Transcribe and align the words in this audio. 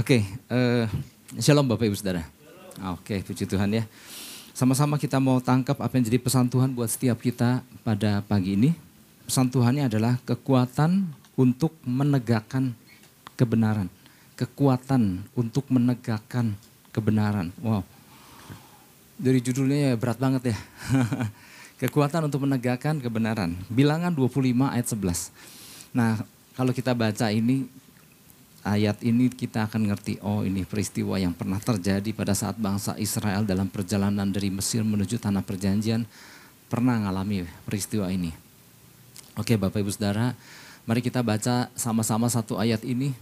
Oke, 0.00 0.24
uh, 0.48 0.88
shalom 1.36 1.68
Bapak 1.68 1.84
Ibu 1.84 1.92
Saudara. 1.92 2.24
Oke, 2.96 3.20
puji 3.20 3.44
Tuhan 3.44 3.68
ya. 3.68 3.84
Sama-sama 4.56 4.96
kita 4.96 5.20
mau 5.20 5.44
tangkap 5.44 5.76
apa 5.76 5.92
yang 5.92 6.08
jadi 6.08 6.16
pesan 6.16 6.48
Tuhan 6.48 6.72
buat 6.72 6.88
setiap 6.88 7.20
kita 7.20 7.60
pada 7.84 8.24
pagi 8.24 8.56
ini. 8.56 8.72
Pesan 9.28 9.52
Tuhannya 9.52 9.92
adalah 9.92 10.16
kekuatan 10.24 11.04
untuk 11.36 11.76
menegakkan 11.84 12.72
kebenaran. 13.36 13.92
Kekuatan 14.40 15.20
untuk 15.36 15.68
menegakkan 15.68 16.56
kebenaran. 16.96 17.52
Wow. 17.60 17.84
Dari 19.20 19.44
judulnya 19.44 19.92
ya 19.92 19.94
berat 20.00 20.16
banget 20.16 20.56
ya. 20.56 20.58
kekuatan 21.84 22.32
untuk 22.32 22.48
menegakkan 22.48 23.04
kebenaran. 23.04 23.52
Bilangan 23.68 24.16
25 24.16 24.64
ayat 24.64 24.86
11. 24.88 25.92
Nah, 25.92 26.24
kalau 26.56 26.72
kita 26.72 26.96
baca 26.96 27.28
ini 27.28 27.68
ayat 28.66 29.00
ini 29.00 29.32
kita 29.32 29.68
akan 29.68 29.88
ngerti 29.88 30.20
oh 30.20 30.44
ini 30.44 30.68
peristiwa 30.68 31.16
yang 31.16 31.32
pernah 31.32 31.56
terjadi 31.56 32.12
pada 32.12 32.36
saat 32.36 32.60
bangsa 32.60 32.96
Israel 33.00 33.44
dalam 33.48 33.68
perjalanan 33.72 34.28
dari 34.28 34.52
Mesir 34.52 34.84
menuju 34.84 35.16
tanah 35.16 35.40
perjanjian 35.40 36.04
pernah 36.68 37.00
mengalami 37.00 37.48
peristiwa 37.64 38.06
ini. 38.12 38.30
Oke 39.34 39.56
Bapak 39.56 39.80
Ibu 39.80 39.90
Saudara, 39.90 40.36
mari 40.84 41.00
kita 41.00 41.24
baca 41.24 41.72
sama-sama 41.72 42.28
satu 42.28 42.60
ayat 42.60 42.84
ini. 42.84 43.16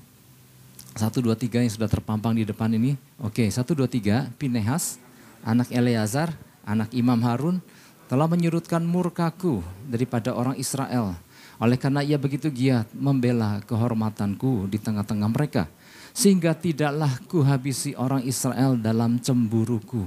Satu, 0.98 1.22
dua, 1.22 1.38
tiga 1.38 1.62
yang 1.62 1.70
sudah 1.70 1.86
terpampang 1.86 2.34
di 2.34 2.42
depan 2.42 2.66
ini. 2.74 2.98
Oke, 3.22 3.46
satu, 3.54 3.70
dua, 3.70 3.86
tiga. 3.86 4.26
Pinehas, 4.34 4.98
anak 5.46 5.70
Eleazar, 5.70 6.34
anak 6.66 6.90
Imam 6.90 7.22
Harun, 7.22 7.62
telah 8.10 8.26
menyurutkan 8.26 8.82
murkaku 8.82 9.62
daripada 9.86 10.34
orang 10.34 10.58
Israel 10.58 11.14
oleh 11.58 11.74
karena 11.74 12.06
ia 12.06 12.14
begitu 12.14 12.46
giat 12.50 12.86
membela 12.94 13.58
kehormatanku 13.66 14.70
di 14.70 14.78
tengah-tengah 14.78 15.30
mereka. 15.30 15.66
Sehingga 16.14 16.54
tidaklah 16.54 17.18
kuhabisi 17.30 17.94
orang 17.94 18.26
Israel 18.26 18.74
dalam 18.78 19.18
cemburuku. 19.22 20.06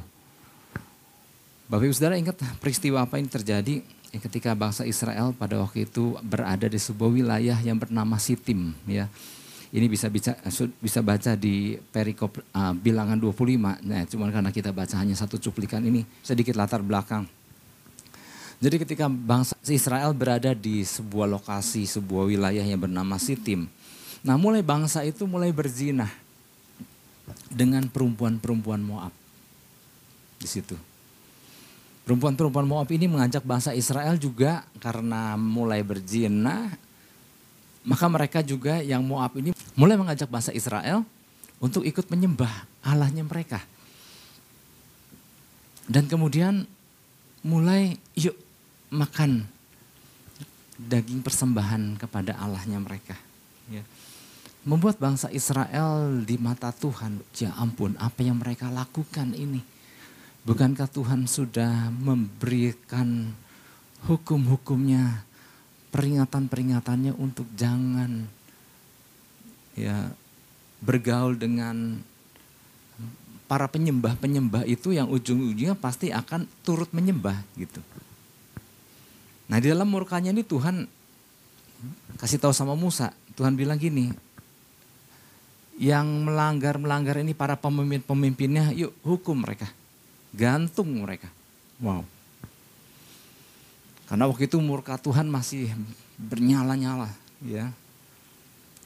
Bapak 1.72 1.88
ibu 1.88 1.96
saudara 1.96 2.20
ingat 2.20 2.36
peristiwa 2.60 3.00
apa 3.00 3.16
yang 3.16 3.32
terjadi 3.32 3.80
ketika 4.12 4.52
bangsa 4.52 4.84
Israel 4.84 5.32
pada 5.32 5.56
waktu 5.56 5.88
itu 5.88 6.20
berada 6.20 6.68
di 6.68 6.76
sebuah 6.76 7.12
wilayah 7.16 7.56
yang 7.64 7.80
bernama 7.80 8.20
Sitim 8.20 8.76
ya. 8.84 9.08
Ini 9.72 9.88
bisa 9.88 10.12
bisa 10.12 10.36
bisa 10.84 11.00
baca 11.00 11.32
di 11.40 11.80
perikop 11.80 12.44
uh, 12.52 12.76
bilangan 12.76 13.16
25. 13.16 13.88
Nah, 13.88 14.04
cuma 14.04 14.28
karena 14.28 14.52
kita 14.52 14.76
baca 14.76 15.00
hanya 15.00 15.16
satu 15.16 15.40
cuplikan 15.40 15.80
ini 15.80 16.04
sedikit 16.20 16.60
latar 16.60 16.84
belakang. 16.84 17.24
Jadi 18.62 18.76
ketika 18.78 19.10
bangsa 19.10 19.58
Israel 19.66 20.14
berada 20.14 20.54
di 20.54 20.86
sebuah 20.86 21.26
lokasi, 21.26 21.90
sebuah 21.90 22.30
wilayah 22.30 22.62
yang 22.62 22.78
bernama 22.78 23.18
Sitim. 23.18 23.66
Nah 24.22 24.38
mulai 24.38 24.62
bangsa 24.62 25.02
itu 25.02 25.26
mulai 25.26 25.50
berzina 25.50 26.06
dengan 27.50 27.90
perempuan-perempuan 27.90 28.86
Moab. 28.86 29.10
Di 30.38 30.46
situ. 30.46 30.78
Perempuan-perempuan 32.06 32.70
Moab 32.70 32.86
ini 32.94 33.10
mengajak 33.10 33.42
bangsa 33.42 33.74
Israel 33.74 34.14
juga 34.22 34.62
karena 34.78 35.34
mulai 35.42 35.82
berzina. 35.82 36.70
Maka 37.82 38.06
mereka 38.14 38.46
juga 38.46 38.78
yang 38.86 39.02
Moab 39.02 39.42
ini 39.42 39.58
mulai 39.74 39.98
mengajak 39.98 40.30
bangsa 40.30 40.54
Israel 40.54 41.02
untuk 41.58 41.82
ikut 41.82 42.06
menyembah 42.14 42.70
Allahnya 42.86 43.26
mereka. 43.26 43.58
Dan 45.90 46.06
kemudian 46.06 46.70
mulai 47.42 47.98
yuk 48.14 48.38
makan 48.92 49.48
daging 50.76 51.24
persembahan 51.24 51.96
kepada 51.96 52.36
Allahnya 52.38 52.78
mereka. 52.84 53.16
Ya. 53.72 53.88
Membuat 54.62 55.02
bangsa 55.02 55.32
Israel 55.34 56.22
di 56.22 56.38
mata 56.38 56.70
Tuhan, 56.70 57.18
ya 57.34 57.50
ampun 57.58 57.98
apa 57.98 58.22
yang 58.22 58.38
mereka 58.38 58.70
lakukan 58.70 59.34
ini. 59.34 59.64
Bukankah 60.46 60.86
Tuhan 60.92 61.26
sudah 61.26 61.90
memberikan 61.90 63.34
hukum-hukumnya, 64.06 65.26
peringatan-peringatannya 65.90 67.14
untuk 67.18 67.50
jangan 67.58 68.26
ya 69.74 70.14
bergaul 70.82 71.38
dengan 71.38 72.02
para 73.46 73.68
penyembah-penyembah 73.70 74.66
itu 74.66 74.94
yang 74.94 75.10
ujung-ujungnya 75.10 75.78
pasti 75.78 76.10
akan 76.14 76.46
turut 76.64 76.90
menyembah 76.94 77.38
gitu. 77.58 77.82
Nah 79.52 79.60
di 79.60 79.68
dalam 79.68 79.92
murkanya 79.92 80.32
ini 80.32 80.48
Tuhan 80.48 80.88
kasih 82.16 82.40
tahu 82.40 82.56
sama 82.56 82.72
Musa, 82.72 83.12
Tuhan 83.36 83.60
bilang 83.60 83.76
gini, 83.76 84.08
yang 85.76 86.08
melanggar-melanggar 86.24 87.20
ini 87.20 87.36
para 87.36 87.60
pemimpin-pemimpinnya, 87.60 88.72
yuk 88.72 88.96
hukum 89.04 89.44
mereka, 89.44 89.68
gantung 90.32 91.04
mereka. 91.04 91.28
Wow. 91.84 92.08
Karena 94.08 94.24
waktu 94.32 94.48
itu 94.48 94.56
murka 94.64 94.96
Tuhan 94.96 95.28
masih 95.28 95.74
bernyala-nyala, 96.16 97.12
ya. 97.44 97.76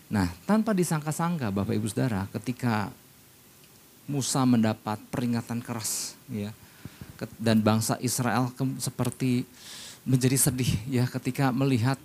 Nah, 0.10 0.32
tanpa 0.50 0.74
disangka-sangka 0.74 1.54
Bapak 1.54 1.78
Ibu 1.78 1.92
Saudara, 1.92 2.26
ketika 2.34 2.90
Musa 4.10 4.42
mendapat 4.48 4.98
peringatan 5.14 5.62
keras, 5.62 6.16
ya, 6.32 6.56
dan 7.38 7.60
bangsa 7.60 8.00
Israel 8.00 8.54
seperti 8.80 9.44
menjadi 10.06 10.38
sedih 10.38 10.72
ya 10.86 11.10
ketika 11.10 11.50
melihat 11.50 11.98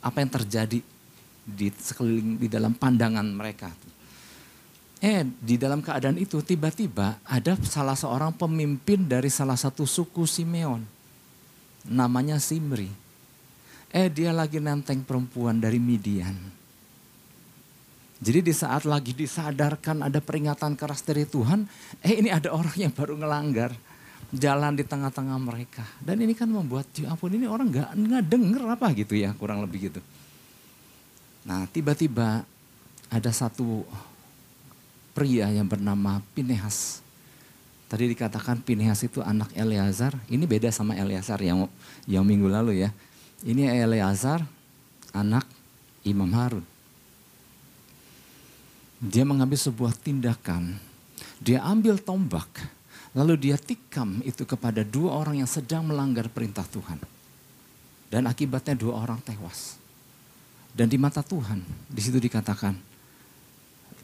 apa 0.00 0.24
yang 0.24 0.32
terjadi 0.32 0.80
di 1.46 1.68
sekeliling 1.70 2.40
di 2.40 2.48
dalam 2.48 2.72
pandangan 2.72 3.28
mereka. 3.28 3.70
Eh 4.98 5.22
di 5.38 5.60
dalam 5.60 5.84
keadaan 5.84 6.16
itu 6.16 6.40
tiba-tiba 6.40 7.20
ada 7.22 7.52
salah 7.62 7.94
seorang 7.94 8.32
pemimpin 8.32 9.04
dari 9.04 9.28
salah 9.28 9.54
satu 9.54 9.84
suku 9.84 10.24
Simeon. 10.24 10.82
Namanya 11.86 12.40
Simri. 12.40 12.88
Eh 13.92 14.08
dia 14.10 14.32
lagi 14.32 14.58
nenteng 14.58 15.04
perempuan 15.04 15.60
dari 15.60 15.78
Midian. 15.78 16.34
Jadi 18.16 18.40
di 18.40 18.54
saat 18.56 18.88
lagi 18.88 19.12
disadarkan 19.12 20.08
ada 20.08 20.24
peringatan 20.24 20.72
keras 20.72 21.04
dari 21.04 21.28
Tuhan, 21.28 21.68
eh 22.00 22.16
ini 22.16 22.32
ada 22.32 22.48
orang 22.48 22.72
yang 22.88 22.92
baru 22.96 23.20
ngelanggar 23.20 23.76
jalan 24.34 24.74
di 24.74 24.82
tengah-tengah 24.82 25.38
mereka. 25.38 25.86
Dan 26.02 26.22
ini 26.22 26.34
kan 26.34 26.50
membuat, 26.50 26.90
ya 26.96 27.14
ampun 27.14 27.30
ini 27.30 27.46
orang 27.46 27.70
nggak 27.70 27.90
nggak 27.94 28.22
denger 28.26 28.62
apa 28.66 28.86
gitu 28.96 29.14
ya, 29.14 29.30
kurang 29.38 29.62
lebih 29.62 29.90
gitu. 29.92 30.00
Nah 31.46 31.66
tiba-tiba 31.70 32.42
ada 33.06 33.30
satu 33.30 33.86
pria 35.14 35.46
yang 35.50 35.70
bernama 35.70 36.18
Pinehas. 36.34 37.00
Tadi 37.86 38.10
dikatakan 38.10 38.66
Pinehas 38.66 39.06
itu 39.06 39.22
anak 39.22 39.54
Eleazar. 39.54 40.18
Ini 40.26 40.42
beda 40.42 40.74
sama 40.74 40.98
Eleazar 40.98 41.38
yang 41.38 41.70
yang 42.10 42.26
minggu 42.26 42.50
lalu 42.50 42.82
ya. 42.82 42.90
Ini 43.46 43.70
Eleazar 43.78 44.42
anak 45.14 45.46
Imam 46.02 46.28
Harun. 46.34 46.66
Dia 48.98 49.22
mengambil 49.22 49.60
sebuah 49.60 49.94
tindakan. 49.94 50.82
Dia 51.38 51.62
ambil 51.62 52.00
tombak 52.00 52.48
Lalu 53.16 53.48
dia 53.48 53.56
tikam 53.56 54.20
itu 54.28 54.44
kepada 54.44 54.84
dua 54.84 55.16
orang 55.16 55.40
yang 55.40 55.48
sedang 55.48 55.88
melanggar 55.88 56.28
perintah 56.28 56.68
Tuhan. 56.68 57.00
Dan 58.12 58.28
akibatnya 58.28 58.76
dua 58.76 59.00
orang 59.00 59.18
tewas. 59.24 59.80
Dan 60.76 60.92
di 60.92 61.00
mata 61.00 61.24
Tuhan, 61.24 61.64
di 61.88 62.00
situ 62.04 62.20
dikatakan, 62.20 62.76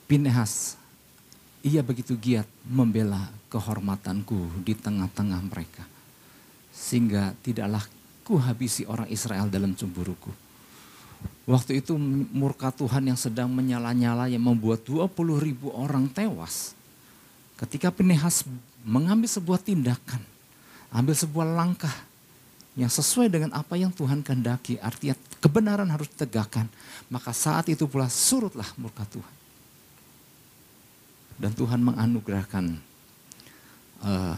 Pinehas, 0.08 0.80
ia 1.60 1.84
begitu 1.84 2.16
giat 2.16 2.48
membela 2.64 3.28
kehormatanku 3.53 4.64
di 4.64 4.72
tengah-tengah 4.72 5.41
mereka. 5.44 5.84
Sehingga 6.72 7.36
tidaklah 7.44 7.84
kuhabisi 8.24 8.88
orang 8.88 9.12
Israel 9.12 9.53
dalam 9.53 9.76
cemburuku. 9.76 10.32
Waktu 11.44 11.84
itu 11.84 12.00
murka 12.32 12.72
Tuhan 12.72 13.12
yang 13.12 13.18
sedang 13.20 13.53
menyala-nyala 13.53 14.32
yang 14.32 14.41
membuat 14.41 14.88
20 14.88 15.12
ribu 15.36 15.68
orang 15.76 16.08
tewas. 16.08 16.72
Ketika 17.60 17.92
Pinehas 17.94 18.42
mengambil 18.82 19.30
sebuah 19.30 19.62
tindakan, 19.62 20.22
ambil 20.90 21.14
sebuah 21.14 21.46
langkah 21.46 21.94
yang 22.74 22.88
sesuai 22.88 23.28
dengan 23.28 23.52
apa 23.52 23.76
yang 23.76 23.92
Tuhan 23.92 24.24
kehendaki, 24.24 24.80
artinya 24.80 25.12
kebenaran 25.38 25.88
harus 25.92 26.08
ditegakkan, 26.12 26.66
maka 27.12 27.30
saat 27.36 27.68
itu 27.68 27.84
pula 27.84 28.08
surutlah 28.08 28.68
murka 28.80 29.04
Tuhan. 29.12 29.34
Dan 31.36 31.52
Tuhan 31.58 31.80
menganugerahkan 31.82 32.64
uh, 34.04 34.36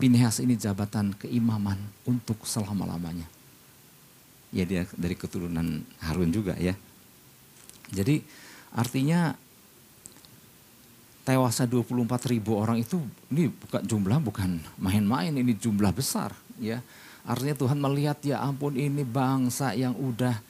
Pinehas 0.00 0.40
ini 0.40 0.56
jabatan 0.56 1.12
keimaman 1.12 1.76
untuk 2.08 2.40
selama-lamanya. 2.48 3.28
Ya 4.48 4.64
dia 4.64 4.88
dari 4.96 5.12
keturunan 5.12 5.84
Harun 6.00 6.32
juga 6.32 6.56
ya. 6.56 6.72
Jadi 7.92 8.24
artinya 8.72 9.36
tewasnya 11.22 11.68
24 11.68 12.32
ribu 12.32 12.56
orang 12.56 12.80
itu 12.80 12.98
ini 13.30 13.52
bukan 13.52 13.82
jumlah 13.84 14.18
bukan 14.24 14.50
main-main 14.80 15.30
ini 15.36 15.52
jumlah 15.54 15.92
besar 15.92 16.32
ya 16.56 16.80
artinya 17.28 17.54
Tuhan 17.54 17.78
melihat 17.78 18.18
ya 18.24 18.40
ampun 18.40 18.74
ini 18.74 19.04
bangsa 19.04 19.76
yang 19.76 19.92
udah 19.94 20.40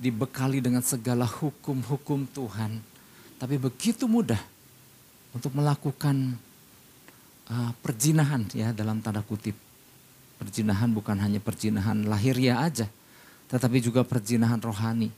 dibekali 0.00 0.58
dengan 0.58 0.82
segala 0.82 1.28
hukum-hukum 1.28 2.26
Tuhan 2.32 2.82
tapi 3.42 3.58
begitu 3.58 4.06
mudah 4.06 4.38
untuk 5.32 5.56
melakukan 5.56 6.36
uh, 7.48 7.72
perjinahan 7.80 8.46
ya 8.52 8.70
dalam 8.70 9.00
tanda 9.00 9.24
kutip. 9.24 9.56
Perjinahan 10.38 10.90
bukan 10.90 11.14
hanya 11.22 11.38
perjinahan 11.38 12.02
lahiriah 12.06 12.66
aja, 12.66 12.90
tetapi 13.46 13.78
juga 13.78 14.02
perjinahan 14.02 14.58
rohani. 14.58 15.10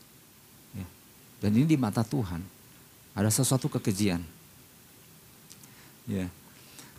Ya. 0.76 0.86
Dan 1.40 1.56
ini 1.56 1.64
di 1.64 1.78
mata 1.80 2.04
Tuhan 2.04 2.44
ada 3.16 3.30
sesuatu 3.32 3.72
kekejian. 3.72 4.20
Ya. 6.04 6.28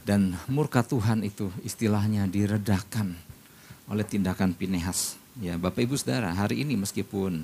Dan 0.05 0.37
murka 0.45 0.85
Tuhan 0.85 1.25
itu 1.25 1.49
istilahnya 1.65 2.29
diredakan 2.29 3.17
oleh 3.89 4.05
tindakan 4.05 4.53
Pinehas. 4.53 5.17
Ya, 5.41 5.57
Bapak 5.57 5.81
Ibu 5.83 5.97
Saudara, 5.97 6.31
hari 6.31 6.61
ini 6.61 6.77
meskipun 6.77 7.43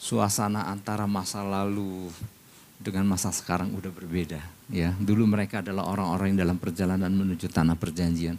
suasana 0.00 0.68
antara 0.68 1.04
masa 1.04 1.44
lalu 1.44 2.08
dengan 2.80 3.06
masa 3.06 3.30
sekarang 3.30 3.72
udah 3.76 3.92
berbeda. 3.92 4.40
Ya, 4.72 4.92
dulu 4.96 5.28
mereka 5.28 5.60
adalah 5.62 5.86
orang-orang 5.88 6.34
yang 6.34 6.40
dalam 6.48 6.58
perjalanan 6.58 7.12
menuju 7.12 7.46
tanah 7.48 7.78
perjanjian, 7.78 8.36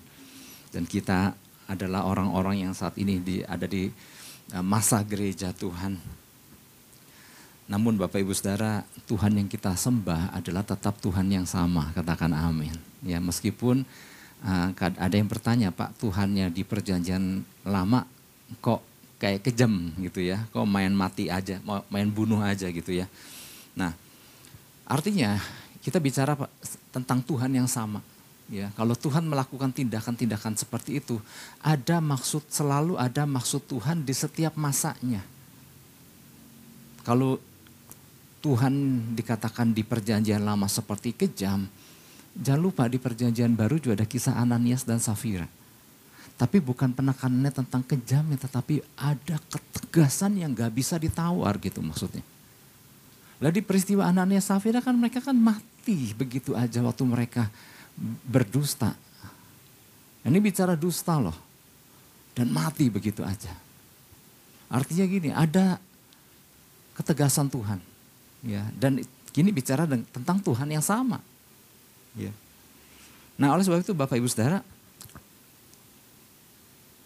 dan 0.74 0.84
kita 0.86 1.34
adalah 1.66 2.06
orang-orang 2.06 2.68
yang 2.68 2.74
saat 2.78 2.98
ini 3.02 3.22
di, 3.22 3.42
ada 3.42 3.66
di 3.66 3.90
uh, 4.54 4.66
masa 4.66 5.02
gereja 5.02 5.50
Tuhan. 5.56 5.98
Namun 7.66 7.98
Bapak 7.98 8.22
Ibu 8.22 8.30
Saudara, 8.38 8.86
Tuhan 9.10 9.42
yang 9.42 9.50
kita 9.50 9.74
sembah 9.74 10.38
adalah 10.38 10.62
tetap 10.62 11.02
Tuhan 11.02 11.26
yang 11.26 11.50
sama, 11.50 11.90
katakan 11.98 12.30
amin. 12.30 12.74
Ya, 13.02 13.18
meskipun 13.18 13.82
uh, 14.46 14.70
ada 14.78 15.16
yang 15.18 15.26
bertanya, 15.26 15.74
Pak, 15.74 15.98
Tuhannya 15.98 16.54
di 16.54 16.62
perjanjian 16.62 17.42
lama 17.66 18.06
kok 18.62 18.86
kayak 19.18 19.50
kejam 19.50 19.98
gitu 19.98 20.22
ya, 20.22 20.46
kok 20.54 20.70
main 20.70 20.94
mati 20.94 21.34
aja, 21.34 21.58
main 21.90 22.06
bunuh 22.06 22.38
aja 22.38 22.70
gitu 22.70 22.94
ya. 22.94 23.10
Nah, 23.74 23.98
artinya 24.86 25.42
kita 25.82 25.98
bicara 25.98 26.38
tentang 26.94 27.26
Tuhan 27.26 27.50
yang 27.50 27.66
sama. 27.66 28.06
Ya, 28.46 28.70
kalau 28.78 28.94
Tuhan 28.94 29.26
melakukan 29.26 29.74
tindakan-tindakan 29.74 30.54
seperti 30.54 31.02
itu, 31.02 31.18
ada 31.66 31.98
maksud 31.98 32.46
selalu 32.46 32.94
ada 32.94 33.26
maksud 33.26 33.66
Tuhan 33.66 34.06
di 34.06 34.14
setiap 34.14 34.54
masanya. 34.54 35.26
Kalau 37.02 37.42
Tuhan 38.46 38.74
dikatakan 39.18 39.74
di 39.74 39.82
perjanjian 39.82 40.46
lama 40.46 40.70
seperti 40.70 41.18
kejam, 41.18 41.66
jangan 42.38 42.62
lupa 42.62 42.86
di 42.86 43.02
perjanjian 43.02 43.58
baru 43.58 43.82
juga 43.82 44.06
ada 44.06 44.06
kisah 44.06 44.38
Ananias 44.38 44.86
dan 44.86 45.02
Safira. 45.02 45.50
Tapi 46.38 46.62
bukan 46.62 46.94
penekanannya 46.94 47.50
tentang 47.50 47.82
kejam, 47.82 48.22
ya, 48.30 48.38
tetapi 48.38 48.86
ada 49.02 49.42
ketegasan 49.50 50.38
yang 50.38 50.54
gak 50.54 50.78
bisa 50.78 51.02
ditawar 51.02 51.58
gitu 51.58 51.82
maksudnya. 51.82 52.22
Lah 53.42 53.50
di 53.50 53.66
peristiwa 53.66 54.06
Ananias 54.06 54.46
Safira 54.46 54.78
kan 54.78 54.94
mereka 54.94 55.26
kan 55.26 55.34
mati 55.34 56.14
begitu 56.14 56.54
aja 56.54 56.86
waktu 56.86 57.02
mereka 57.02 57.50
berdusta. 58.30 58.94
Ini 60.22 60.38
bicara 60.38 60.78
dusta 60.78 61.18
loh. 61.18 61.38
Dan 62.38 62.54
mati 62.54 62.94
begitu 62.94 63.26
aja. 63.26 63.58
Artinya 64.70 65.06
gini, 65.10 65.30
ada 65.34 65.82
ketegasan 66.94 67.50
Tuhan. 67.50 67.95
Ya, 68.46 68.62
dan 68.78 69.02
gini 69.34 69.50
bicara 69.50 69.90
tentang 69.90 70.38
Tuhan 70.40 70.70
yang 70.70 70.86
sama. 70.86 71.18
Ya. 72.14 72.30
Nah 73.42 73.52
oleh 73.58 73.66
sebab 73.66 73.82
itu 73.82 73.92
Bapak 73.92 74.16
Ibu 74.16 74.30
Saudara, 74.30 74.62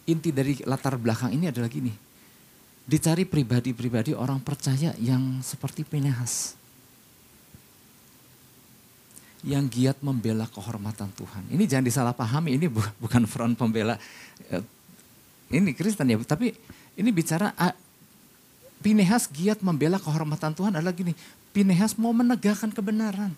inti 0.04 0.30
dari 0.30 0.60
latar 0.68 1.00
belakang 1.00 1.32
ini 1.32 1.48
adalah 1.48 1.72
gini. 1.72 1.90
Dicari 2.84 3.24
pribadi-pribadi 3.24 4.12
orang 4.12 4.42
percaya 4.44 4.92
yang 5.00 5.40
seperti 5.40 5.86
Pinehas 5.86 6.60
yang 9.40 9.72
giat 9.72 10.04
membela 10.04 10.44
kehormatan 10.44 11.08
Tuhan. 11.16 11.48
Ini 11.48 11.64
jangan 11.64 11.86
disalahpahami, 11.88 12.60
ini 12.60 12.68
bu, 12.68 12.84
bukan 13.00 13.24
front 13.24 13.56
pembela 13.56 13.96
eh, 14.52 14.60
ini 15.50 15.72
Kristen 15.72 16.12
ya, 16.12 16.20
tapi 16.20 16.52
ini 17.00 17.10
bicara 17.10 17.56
Pinehas 18.80 19.28
giat 19.28 19.60
membela 19.60 20.00
kehormatan 20.00 20.56
Tuhan 20.56 20.72
adalah 20.72 20.96
gini, 20.96 21.12
Pinehas 21.52 21.98
mau 22.00 22.16
menegakkan 22.16 22.72
kebenaran. 22.72 23.36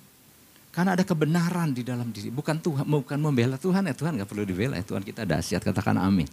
Karena 0.72 0.96
ada 0.96 1.04
kebenaran 1.04 1.76
di 1.76 1.84
dalam 1.84 2.08
diri, 2.08 2.32
bukan 2.32 2.56
Tuhan, 2.56 2.88
bukan 2.88 3.18
membela 3.20 3.60
Tuhan 3.60 3.84
ya 3.84 3.92
Tuhan 3.92 4.16
nggak 4.16 4.24
perlu 4.24 4.48
dibela 4.48 4.80
ya 4.80 4.84
Tuhan 4.86 5.04
kita 5.04 5.28
dahsyat 5.28 5.60
katakan 5.60 6.00
amin. 6.00 6.24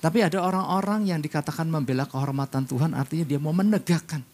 Tapi 0.00 0.24
ada 0.24 0.40
orang-orang 0.40 1.12
yang 1.12 1.20
dikatakan 1.20 1.68
membela 1.68 2.08
kehormatan 2.08 2.64
Tuhan 2.64 2.96
artinya 2.96 3.28
dia 3.28 3.36
mau 3.36 3.52
menegakkan 3.52 4.24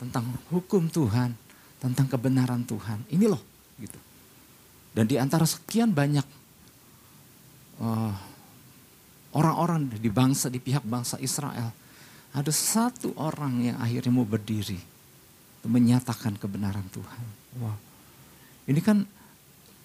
tentang 0.00 0.24
hukum 0.48 0.88
Tuhan, 0.88 1.36
tentang 1.76 2.08
kebenaran 2.08 2.64
Tuhan. 2.64 3.04
Ini 3.12 3.28
loh, 3.28 3.42
gitu. 3.76 4.00
Dan 4.96 5.04
di 5.04 5.20
antara 5.20 5.44
sekian 5.44 5.92
banyak 5.92 6.24
uh, 7.84 8.16
orang-orang 9.32 9.88
di 9.88 10.10
bangsa, 10.12 10.52
di 10.52 10.60
pihak 10.60 10.84
bangsa 10.84 11.16
Israel, 11.20 11.72
ada 12.32 12.52
satu 12.52 13.12
orang 13.20 13.72
yang 13.72 13.76
akhirnya 13.80 14.12
mau 14.12 14.24
berdiri 14.24 14.80
menyatakan 15.62 16.34
kebenaran 16.40 16.84
Tuhan. 16.90 17.22
Wow. 17.60 17.76
Ini 18.66 18.80
kan 18.80 19.04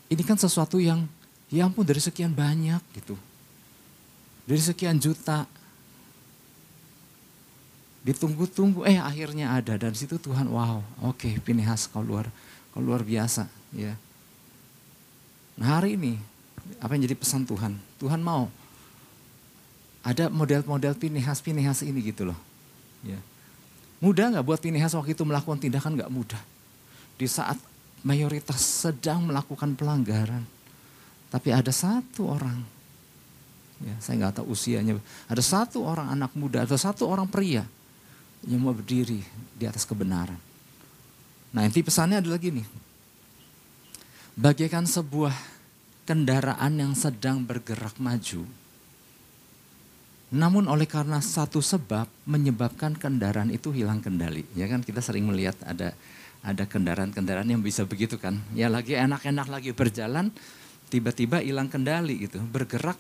ini 0.07 0.23
kan 0.23 0.39
sesuatu 0.39 0.79
yang 0.79 1.05
ya 1.51 1.67
ampun 1.67 1.83
dari 1.83 1.99
sekian 1.99 2.31
banyak 2.31 2.79
gitu. 2.95 3.19
Dari 4.47 4.61
sekian 4.63 4.95
juta 4.97 5.43
ditunggu-tunggu 8.07 8.87
eh 8.87 8.95
akhirnya 8.95 9.51
ada 9.51 9.75
dan 9.75 9.91
situ 9.91 10.15
Tuhan 10.15 10.47
wow 10.47 10.79
oke 11.03 11.27
okay, 11.27 11.33
Pinehas 11.43 11.91
kau 11.91 11.99
luar 11.99 12.31
kau 12.71 12.79
luar 12.79 13.03
biasa 13.03 13.51
ya 13.75 13.99
nah 15.59 15.75
hari 15.75 15.99
ini 15.99 16.15
apa 16.79 16.95
yang 16.95 17.03
jadi 17.03 17.19
pesan 17.19 17.43
Tuhan 17.43 17.75
Tuhan 17.99 18.23
mau 18.23 18.47
ada 20.07 20.31
model-model 20.31 20.95
Pinehas 20.95 21.43
Pinehas 21.43 21.83
ini 21.83 21.99
gitu 21.99 22.31
loh 22.31 22.39
ya 23.03 23.19
mudah 23.99 24.31
nggak 24.31 24.45
buat 24.47 24.59
Pinehas 24.63 24.95
waktu 24.95 25.11
itu 25.11 25.27
melakukan 25.27 25.59
tindakan 25.59 25.99
nggak 25.99 26.11
mudah 26.11 26.39
di 27.19 27.27
saat 27.27 27.59
mayoritas 28.07 28.61
sedang 28.87 29.27
melakukan 29.27 29.75
pelanggaran 29.75 30.47
tapi 31.27 31.51
ada 31.51 31.75
satu 31.75 32.31
orang 32.31 32.63
ya 33.83 33.93
saya 33.99 34.23
nggak 34.23 34.41
tahu 34.41 34.55
usianya 34.55 34.95
ada 35.27 35.43
satu 35.43 35.83
orang 35.83 36.07
anak 36.07 36.31
muda 36.39 36.63
ada 36.63 36.79
satu 36.79 37.03
orang 37.03 37.27
pria 37.27 37.67
yang 38.45 38.61
mau 38.61 38.75
berdiri 38.75 39.23
di 39.57 39.65
atas 39.65 39.87
kebenaran. 39.87 40.37
Nah 41.55 41.61
inti 41.65 41.81
pesannya 41.81 42.21
adalah 42.21 42.37
gini. 42.37 42.61
Bagaikan 44.37 44.85
sebuah 44.85 45.33
kendaraan 46.05 46.77
yang 46.77 46.93
sedang 46.93 47.41
bergerak 47.41 47.97
maju. 47.97 48.45
Namun 50.27 50.67
oleh 50.67 50.83
karena 50.83 51.23
satu 51.23 51.63
sebab 51.63 52.07
menyebabkan 52.27 52.99
kendaraan 52.99 53.47
itu 53.47 53.71
hilang 53.71 54.03
kendali. 54.03 54.43
Ya 54.59 54.67
kan 54.67 54.83
kita 54.83 54.99
sering 54.99 55.23
melihat 55.23 55.55
ada 55.63 55.95
ada 56.43 56.63
kendaraan-kendaraan 56.67 57.47
yang 57.47 57.63
bisa 57.63 57.87
begitu 57.87 58.19
kan. 58.19 58.35
Ya 58.51 58.67
lagi 58.67 58.95
enak-enak 58.95 59.47
lagi 59.47 59.71
berjalan 59.71 60.31
tiba-tiba 60.91 61.39
hilang 61.39 61.71
kendali 61.71 62.27
gitu. 62.27 62.43
Bergerak 62.43 62.99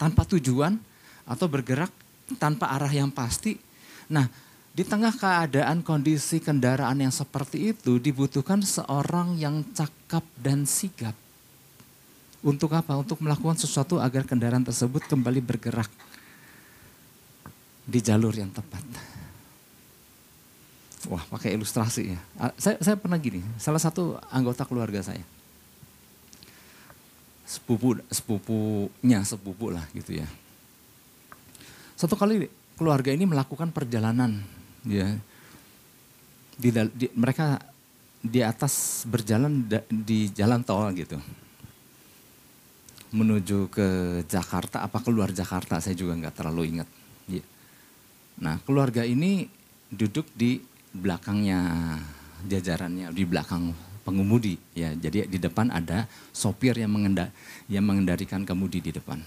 tanpa 0.00 0.24
tujuan 0.24 0.80
atau 1.28 1.46
bergerak 1.48 1.92
tanpa 2.40 2.72
arah 2.72 2.92
yang 2.92 3.12
pasti. 3.12 3.56
Nah, 4.08 4.24
di 4.70 4.80
tengah 4.86 5.12
keadaan 5.12 5.84
kondisi 5.84 6.40
kendaraan 6.40 7.04
yang 7.04 7.12
seperti 7.12 7.76
itu 7.76 8.00
dibutuhkan 8.00 8.64
seorang 8.64 9.36
yang 9.36 9.60
cakap 9.76 10.24
dan 10.40 10.64
sigap. 10.64 11.12
Untuk 12.40 12.72
apa? 12.72 12.96
Untuk 12.96 13.20
melakukan 13.20 13.60
sesuatu 13.60 14.00
agar 14.00 14.24
kendaraan 14.24 14.64
tersebut 14.64 15.04
kembali 15.04 15.44
bergerak 15.44 15.90
di 17.84 18.00
jalur 18.00 18.32
yang 18.32 18.48
tepat. 18.48 18.80
Wah, 21.08 21.24
pakai 21.32 21.56
ilustrasi 21.56 22.16
ya. 22.16 22.20
Saya, 22.60 22.76
saya 22.80 22.96
pernah 22.96 23.16
gini, 23.20 23.40
salah 23.56 23.80
satu 23.80 24.16
anggota 24.32 24.64
keluarga 24.64 25.04
saya. 25.04 25.24
Sepupu, 27.44 27.98
sepupunya 28.08 29.20
sepupu 29.26 29.74
lah 29.74 29.82
gitu 29.92 30.22
ya 30.22 30.28
satu 32.00 32.16
kali 32.16 32.48
keluarga 32.80 33.12
ini 33.12 33.28
melakukan 33.28 33.68
perjalanan, 33.76 34.40
ya, 34.88 35.04
di, 36.56 36.72
di, 36.72 37.06
mereka 37.12 37.60
di 38.24 38.40
atas 38.40 39.04
berjalan 39.04 39.68
di 39.92 40.32
jalan 40.32 40.64
tol 40.64 40.88
gitu, 40.96 41.20
menuju 43.10 43.70
ke 43.70 43.88
Jakarta, 44.30 44.86
apa 44.86 45.02
keluar 45.02 45.34
Jakarta, 45.34 45.82
saya 45.82 45.98
juga 45.98 46.14
nggak 46.14 46.34
terlalu 46.34 46.62
ingat. 46.76 46.88
Ya. 47.26 47.42
Nah, 48.38 48.62
keluarga 48.62 49.02
ini 49.02 49.50
duduk 49.90 50.30
di 50.32 50.62
belakangnya 50.94 51.58
jajarannya, 52.46 53.10
di 53.10 53.22
belakang 53.26 53.74
pengemudi, 54.06 54.56
ya. 54.72 54.94
Jadi 54.94 55.26
di 55.26 55.38
depan 55.38 55.74
ada 55.74 56.06
sopir 56.30 56.78
yang, 56.78 56.90
mengenda, 56.90 57.34
yang 57.66 57.82
mengendarikan 57.84 58.46
kemudi 58.46 58.80
di 58.80 58.94
depan. 58.94 59.20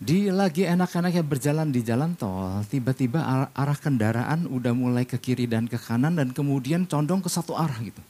Di 0.00 0.32
lagi 0.32 0.64
enak-enaknya 0.64 1.20
berjalan 1.20 1.68
di 1.68 1.84
jalan 1.84 2.16
tol, 2.16 2.64
tiba-tiba 2.64 3.52
arah 3.52 3.76
kendaraan 3.76 4.48
udah 4.48 4.72
mulai 4.72 5.04
ke 5.04 5.20
kiri 5.20 5.44
dan 5.44 5.68
ke 5.68 5.76
kanan 5.76 6.16
dan 6.16 6.32
kemudian 6.32 6.88
condong 6.88 7.20
ke 7.20 7.28
satu 7.28 7.52
arah 7.52 7.76
gitu. 7.84 8.00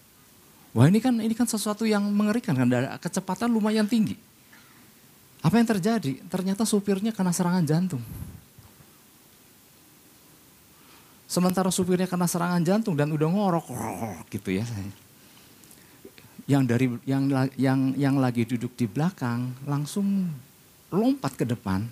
Wah 0.71 0.87
ini 0.87 1.03
kan 1.03 1.19
ini 1.19 1.35
kan 1.35 1.51
sesuatu 1.51 1.83
yang 1.83 2.07
mengerikan 2.15 2.55
kan, 2.55 2.71
kecepatan 3.03 3.51
lumayan 3.51 3.91
tinggi. 3.91 4.15
Apa 5.41 5.59
yang 5.59 5.67
terjadi? 5.67 6.21
Ternyata 6.29 6.63
supirnya 6.69 7.11
kena 7.11 7.33
serangan 7.33 7.65
jantung. 7.65 8.05
Sementara 11.31 11.71
supirnya 11.71 12.11
kena 12.11 12.27
serangan 12.27 12.63
jantung 12.63 12.95
dan 12.95 13.11
udah 13.11 13.29
ngorok 13.31 13.67
gitu 14.31 14.51
ya. 14.51 14.67
Yang 16.47 16.63
dari 16.67 16.87
yang 17.07 17.25
yang 17.55 17.81
yang 17.95 18.15
lagi 18.19 18.43
duduk 18.47 18.75
di 18.75 18.87
belakang 18.91 19.55
langsung 19.67 20.27
lompat 20.91 21.35
ke 21.39 21.47
depan. 21.47 21.87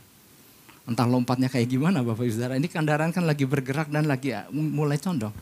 Entah 0.88 1.04
lompatnya 1.04 1.52
kayak 1.52 1.68
gimana 1.68 2.00
Bapak 2.00 2.24
Ibu 2.24 2.32
Saudara. 2.32 2.56
Ini 2.56 2.68
kendaraan 2.68 3.12
kan 3.12 3.28
lagi 3.28 3.44
bergerak 3.44 3.92
dan 3.92 4.08
lagi 4.08 4.32
uh, 4.32 4.48
mulai 4.50 4.96
condong. 4.96 5.32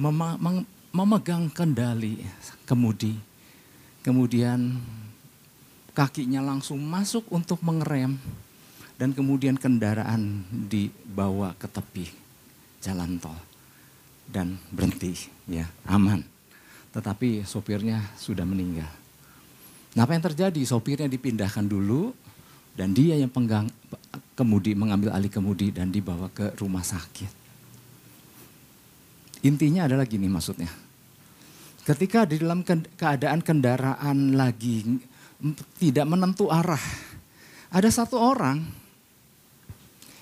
Mem 0.00 0.64
memegang 0.90 1.50
kendali 1.50 2.22
kemudi. 2.66 3.14
Kemudian 4.00 4.80
kakinya 5.94 6.42
langsung 6.42 6.80
masuk 6.82 7.26
untuk 7.30 7.62
mengerem. 7.62 8.18
Dan 9.00 9.16
kemudian 9.16 9.56
kendaraan 9.56 10.44
dibawa 10.68 11.56
ke 11.56 11.64
tepi 11.64 12.04
jalan 12.84 13.16
tol. 13.16 13.32
Dan 14.28 14.60
berhenti, 14.68 15.16
ya 15.48 15.64
aman. 15.88 16.20
Tetapi 16.92 17.48
sopirnya 17.48 18.04
sudah 18.20 18.44
meninggal. 18.44 18.92
Nah 19.96 20.04
apa 20.04 20.12
yang 20.12 20.24
terjadi? 20.28 20.60
Sopirnya 20.68 21.08
dipindahkan 21.08 21.64
dulu, 21.64 22.12
dan 22.76 22.92
dia 22.92 23.16
yang 23.16 23.32
penggang 23.32 23.72
kemudi, 24.36 24.76
mengambil 24.76 25.16
alih 25.16 25.32
kemudi 25.32 25.72
dan 25.72 25.88
dibawa 25.88 26.28
ke 26.28 26.54
rumah 26.60 26.84
sakit. 26.84 27.39
Intinya 29.40 29.88
adalah 29.88 30.04
gini 30.04 30.28
maksudnya. 30.28 30.68
Ketika 31.80 32.28
di 32.28 32.36
dalam 32.36 32.60
keadaan 32.96 33.40
kendaraan 33.40 34.36
lagi 34.36 35.00
tidak 35.80 36.04
menentu 36.04 36.52
arah, 36.52 36.82
ada 37.72 37.88
satu 37.88 38.20
orang 38.20 38.60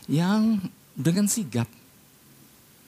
yang 0.07 0.63
dengan 0.95 1.27
sigap 1.27 1.67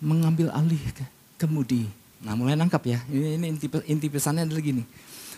mengambil 0.00 0.48
alih 0.54 0.80
ke 0.94 1.04
kemudi. 1.36 1.90
Nah 2.22 2.38
mulai 2.38 2.54
nangkap 2.54 2.80
ya, 2.86 3.02
ini, 3.10 3.36
ini 3.36 3.46
inti, 3.56 3.66
inti 3.90 4.06
pesannya 4.06 4.46
adalah 4.46 4.62
gini. 4.62 4.86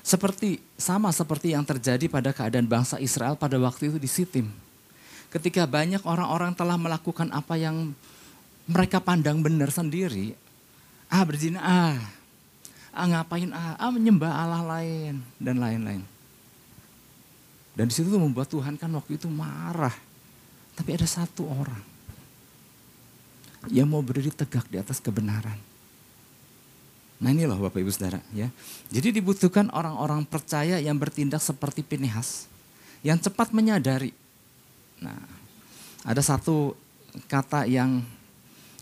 Seperti 0.03 0.59
sama 0.75 1.15
seperti 1.15 1.55
yang 1.55 1.63
terjadi 1.63 2.11
pada 2.11 2.35
keadaan 2.35 2.67
bangsa 2.67 2.99
Israel 2.99 3.39
pada 3.39 3.55
waktu 3.57 3.91
itu 3.95 3.99
di 4.03 4.11
Sitim. 4.11 4.51
Ketika 5.31 5.65
banyak 5.65 6.03
orang-orang 6.05 6.53
telah 6.53 6.77
melakukan 6.77 7.31
apa 7.31 7.57
yang 7.57 7.95
mereka 8.67 8.99
pandang 8.99 9.41
benar 9.41 9.71
sendiri, 9.71 10.35
ah 11.13 11.23
berzina, 11.29 11.61
ah, 11.61 12.01
ah 12.97 13.07
ngapain 13.07 13.53
ah, 13.53 13.77
ah 13.77 13.93
menyembah 13.93 14.33
Allah 14.33 14.65
lain 14.65 15.21
dan 15.37 15.61
lain-lain. 15.61 16.03
Dan 17.77 17.89
di 17.89 17.93
situ 17.93 18.09
membuat 18.17 18.49
Tuhan 18.49 18.81
kan 18.81 18.89
waktu 18.97 19.21
itu 19.21 19.29
marah. 19.29 19.95
Tapi 20.73 20.97
ada 20.97 21.05
satu 21.05 21.45
orang 21.45 21.85
yang 23.69 23.85
mau 23.85 24.01
berdiri 24.01 24.33
tegak 24.33 24.67
di 24.73 24.81
atas 24.81 24.99
kebenaran 24.99 25.61
Nah 27.23 27.31
ini 27.31 27.47
loh 27.47 27.63
Bapak 27.63 27.79
Ibu 27.79 27.91
Saudara 27.95 28.19
ya. 28.35 28.51
Jadi 28.91 29.23
dibutuhkan 29.23 29.71
orang-orang 29.71 30.27
percaya 30.27 30.83
yang 30.83 30.99
bertindak 30.99 31.39
seperti 31.39 31.87
Pinehas. 31.87 32.51
Yang 33.07 33.31
cepat 33.31 33.55
menyadari. 33.55 34.11
Nah 34.99 35.23
ada 36.03 36.19
satu 36.19 36.75
kata 37.31 37.71
yang 37.71 38.03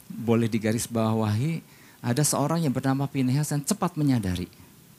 boleh 0.08 0.48
digarisbawahi. 0.48 1.60
Ada 2.00 2.24
seorang 2.24 2.64
yang 2.64 2.72
bernama 2.72 3.04
Pinehas 3.04 3.52
yang 3.52 3.60
cepat 3.60 3.96
menyadari. 4.00 4.48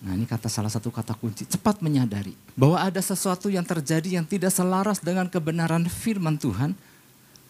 Nah 0.01 0.17
ini 0.17 0.25
kata 0.25 0.50
salah 0.50 0.70
satu 0.70 0.89
kata 0.89 1.13
kunci, 1.13 1.46
cepat 1.46 1.77
menyadari 1.81 2.34
bahwa 2.58 2.81
ada 2.81 2.98
sesuatu 2.98 3.53
yang 3.53 3.62
terjadi 3.62 4.17
yang 4.17 4.25
tidak 4.25 4.50
selaras 4.50 4.98
dengan 4.98 5.29
kebenaran 5.29 5.86
firman 5.86 6.41
Tuhan, 6.41 6.74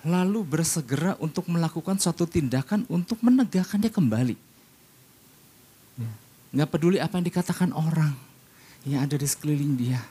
lalu 0.03 0.43
bersegera 0.43 1.15
untuk 1.23 1.47
melakukan 1.47 1.95
suatu 1.95 2.27
tindakan 2.27 2.83
untuk 2.91 3.23
menegakkannya 3.23 3.87
kembali. 3.87 4.35
Nggak 6.51 6.69
peduli 6.75 6.99
apa 6.99 7.15
yang 7.15 7.25
dikatakan 7.31 7.69
orang 7.71 8.11
yang 8.83 9.07
ada 9.07 9.15
di 9.15 9.23
sekeliling 9.23 9.79
dia. 9.79 10.03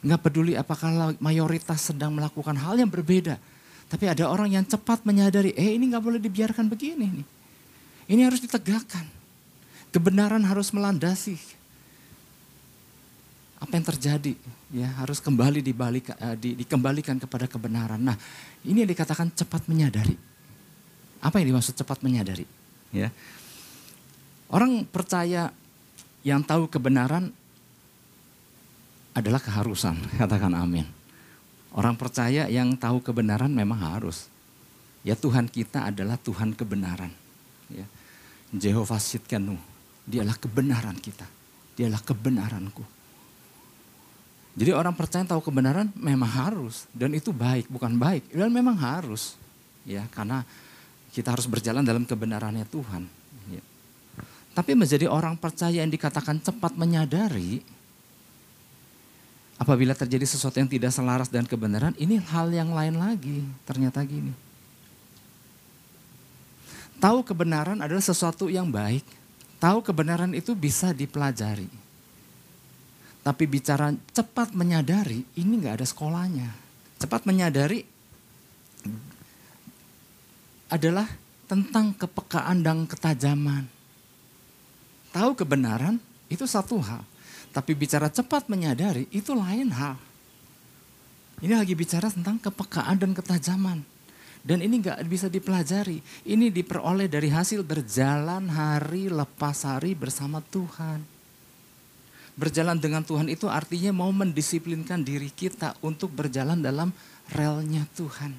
Nggak 0.00 0.20
peduli 0.24 0.56
apakah 0.56 1.12
mayoritas 1.20 1.92
sedang 1.92 2.16
melakukan 2.16 2.56
hal 2.56 2.80
yang 2.80 2.88
berbeda. 2.88 3.36
Tapi 3.92 4.08
ada 4.08 4.24
orang 4.32 4.48
yang 4.48 4.64
cepat 4.64 5.04
menyadari, 5.04 5.52
eh 5.52 5.76
ini 5.76 5.92
nggak 5.92 6.00
boleh 6.00 6.16
dibiarkan 6.16 6.72
begini 6.72 7.20
nih. 7.20 7.26
Ini 8.10 8.26
harus 8.26 8.42
ditegakkan. 8.42 9.06
Kebenaran 9.92 10.42
harus 10.42 10.72
melandasi. 10.72 11.36
Apa 13.62 13.78
yang 13.78 13.86
terjadi 13.86 14.34
ya 14.72 14.88
harus 14.98 15.22
kembali 15.22 15.62
dibalik, 15.62 16.10
uh, 16.18 16.34
di, 16.34 16.58
dikembalikan 16.58 17.20
kepada 17.20 17.46
kebenaran. 17.46 18.00
Nah 18.00 18.18
ini 18.66 18.82
yang 18.82 18.90
dikatakan 18.90 19.30
cepat 19.30 19.68
menyadari. 19.70 20.18
Apa 21.22 21.38
yang 21.38 21.54
dimaksud 21.54 21.78
cepat 21.78 22.02
menyadari? 22.02 22.42
Ya, 22.90 23.14
Orang 24.52 24.84
percaya 24.84 25.48
yang 26.20 26.44
tahu 26.44 26.68
kebenaran 26.68 27.32
adalah 29.16 29.40
keharusan, 29.40 29.96
katakan 30.20 30.52
amin. 30.52 30.84
Orang 31.72 31.96
percaya 31.96 32.52
yang 32.52 32.76
tahu 32.76 33.00
kebenaran 33.00 33.48
memang 33.48 33.80
harus. 33.80 34.28
Ya 35.00 35.16
Tuhan 35.16 35.48
kita 35.48 35.88
adalah 35.88 36.20
Tuhan 36.20 36.52
kebenaran. 36.52 37.21
Ya. 38.52 38.68
Jehovah 38.68 39.00
Sitkanu, 39.00 39.56
dialah 40.04 40.36
kebenaran 40.36 40.96
kita. 41.00 41.24
Dialah 41.72 42.04
kebenaranku. 42.04 42.84
Jadi 44.52 44.68
orang 44.76 44.92
percaya 44.92 45.24
tahu 45.24 45.40
kebenaran 45.40 45.88
memang 45.96 46.28
harus 46.28 46.84
dan 46.92 47.16
itu 47.16 47.32
baik, 47.32 47.72
bukan 47.72 47.96
baik, 47.96 48.28
dan 48.28 48.52
memang 48.52 48.76
harus. 48.76 49.40
Ya, 49.88 50.04
karena 50.12 50.44
kita 51.16 51.32
harus 51.32 51.48
berjalan 51.48 51.80
dalam 51.80 52.04
kebenarannya 52.04 52.68
Tuhan. 52.68 53.22
Tapi 54.52 54.76
menjadi 54.76 55.08
orang 55.08 55.40
percaya 55.40 55.80
yang 55.80 55.88
dikatakan 55.88 56.36
cepat 56.44 56.76
menyadari, 56.76 57.64
apabila 59.56 59.96
terjadi 59.96 60.28
sesuatu 60.28 60.60
yang 60.60 60.68
tidak 60.68 60.92
selaras 60.92 61.32
dengan 61.32 61.48
kebenaran, 61.48 61.96
ini 61.96 62.20
hal 62.20 62.52
yang 62.52 62.68
lain 62.68 63.00
lagi. 63.00 63.40
Ternyata 63.64 64.04
gini. 64.04 64.51
Tahu 67.02 67.26
kebenaran 67.26 67.82
adalah 67.82 67.98
sesuatu 67.98 68.46
yang 68.46 68.70
baik. 68.70 69.02
Tahu 69.58 69.82
kebenaran 69.82 70.30
itu 70.38 70.54
bisa 70.54 70.94
dipelajari. 70.94 71.66
Tapi 73.26 73.44
bicara 73.50 73.90
cepat 74.14 74.54
menyadari, 74.54 75.26
ini 75.34 75.52
nggak 75.58 75.82
ada 75.82 75.86
sekolahnya. 75.86 76.50
Cepat 77.02 77.26
menyadari 77.26 77.82
adalah 80.70 81.10
tentang 81.50 81.90
kepekaan 81.98 82.62
dan 82.62 82.86
ketajaman. 82.86 83.66
Tahu 85.10 85.34
kebenaran 85.34 85.98
itu 86.30 86.46
satu 86.46 86.78
hal. 86.78 87.02
Tapi 87.50 87.74
bicara 87.74 88.08
cepat 88.08 88.46
menyadari 88.46 89.10
itu 89.10 89.34
lain 89.34 89.74
hal. 89.74 89.98
Ini 91.42 91.58
lagi 91.58 91.74
bicara 91.74 92.08
tentang 92.08 92.38
kepekaan 92.38 92.94
dan 92.96 93.10
ketajaman. 93.12 93.82
Dan 94.42 94.58
ini 94.58 94.82
nggak 94.82 95.06
bisa 95.06 95.30
dipelajari. 95.30 96.02
Ini 96.26 96.50
diperoleh 96.50 97.06
dari 97.06 97.30
hasil 97.30 97.62
berjalan 97.62 98.50
hari 98.50 99.06
lepas 99.06 99.62
hari 99.62 99.94
bersama 99.94 100.42
Tuhan. 100.42 100.98
Berjalan 102.34 102.80
dengan 102.82 103.06
Tuhan 103.06 103.30
itu 103.30 103.46
artinya 103.46 103.94
mau 103.94 104.10
mendisiplinkan 104.10 105.06
diri 105.06 105.30
kita 105.30 105.78
untuk 105.78 106.10
berjalan 106.10 106.58
dalam 106.58 106.90
relnya 107.30 107.86
Tuhan. 107.94 108.34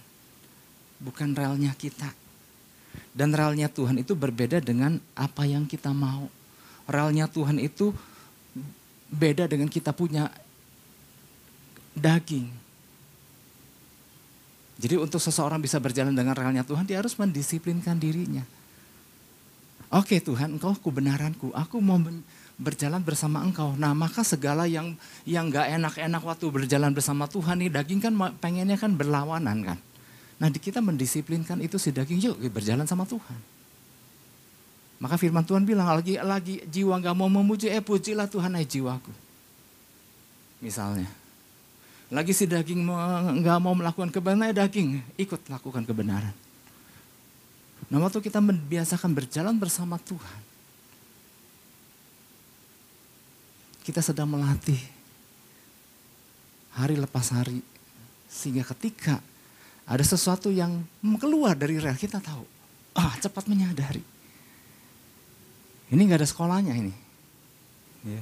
Bukan 1.00 1.30
relnya 1.40 1.72
kita. 1.72 2.12
Dan 3.16 3.32
relnya 3.32 3.72
Tuhan 3.72 4.04
itu 4.04 4.12
berbeda 4.18 4.60
dengan 4.60 5.00
apa 5.16 5.48
yang 5.48 5.64
kita 5.64 5.96
mau 5.96 6.28
relnya 6.90 7.32
Tuhan 7.32 7.64
itu 7.64 7.96
beda 9.08 9.48
dengan 9.48 9.70
kita 9.72 9.96
punya 9.96 10.28
daging. 11.94 12.63
Jadi 14.78 14.98
untuk 14.98 15.22
seseorang 15.22 15.62
bisa 15.62 15.78
berjalan 15.78 16.14
dengan 16.14 16.34
relnya 16.34 16.66
Tuhan, 16.66 16.84
dia 16.90 16.98
harus 16.98 17.14
mendisiplinkan 17.14 17.98
dirinya. 18.02 18.42
Oke 19.94 20.18
Tuhan, 20.18 20.58
engkau 20.58 20.74
kebenaranku, 20.74 21.54
aku 21.54 21.78
mau 21.78 22.02
berjalan 22.58 22.98
bersama 23.06 23.46
engkau. 23.46 23.78
Nah 23.78 23.94
maka 23.94 24.26
segala 24.26 24.66
yang 24.66 24.98
yang 25.22 25.54
gak 25.54 25.70
enak-enak 25.70 26.22
waktu 26.26 26.46
berjalan 26.50 26.90
bersama 26.90 27.30
Tuhan 27.30 27.62
nih, 27.62 27.70
daging 27.70 28.02
kan 28.02 28.14
pengennya 28.42 28.74
kan 28.82 28.98
berlawanan 28.98 29.62
kan. 29.62 29.78
Nah 30.42 30.50
kita 30.50 30.82
mendisiplinkan 30.82 31.62
itu 31.62 31.78
si 31.78 31.94
daging, 31.94 32.34
yuk 32.34 32.42
berjalan 32.50 32.90
sama 32.90 33.06
Tuhan. 33.06 33.38
Maka 34.98 35.20
firman 35.22 35.46
Tuhan 35.46 35.62
bilang 35.62 35.94
lagi 35.94 36.18
lagi 36.18 36.66
jiwa 36.66 36.98
nggak 36.98 37.14
mau 37.14 37.30
memuji, 37.30 37.70
eh 37.70 37.84
pujilah 37.84 38.26
Tuhan 38.26 38.58
hai 38.58 38.66
jiwaku. 38.66 39.14
Misalnya. 40.64 41.23
Lagi 42.14 42.30
si 42.30 42.46
daging 42.46 42.86
nggak 43.42 43.58
mau 43.58 43.74
melakukan 43.74 44.14
kebenaran, 44.14 44.54
ya 44.54 44.62
daging 44.62 45.02
ikut 45.18 45.50
lakukan 45.50 45.82
kebenaran. 45.82 46.36
Nah 47.90 47.98
waktu 47.98 48.22
kita 48.22 48.38
membiasakan 48.38 49.18
berjalan 49.18 49.58
bersama 49.58 49.98
Tuhan, 49.98 50.42
kita 53.82 54.06
sedang 54.06 54.30
melatih 54.30 54.78
hari 56.78 57.02
lepas 57.02 57.34
hari. 57.34 57.66
Sehingga 58.30 58.62
ketika 58.78 59.18
ada 59.90 60.06
sesuatu 60.06 60.54
yang 60.54 60.86
keluar 61.18 61.58
dari 61.58 61.82
rel, 61.82 61.98
kita 61.98 62.22
tahu, 62.22 62.46
ah 62.94 63.14
cepat 63.18 63.50
menyadari. 63.50 64.06
Ini 65.90 66.02
nggak 66.02 66.22
ada 66.22 66.30
sekolahnya 66.30 66.74
ini. 66.78 66.94
Ya. 68.06 68.22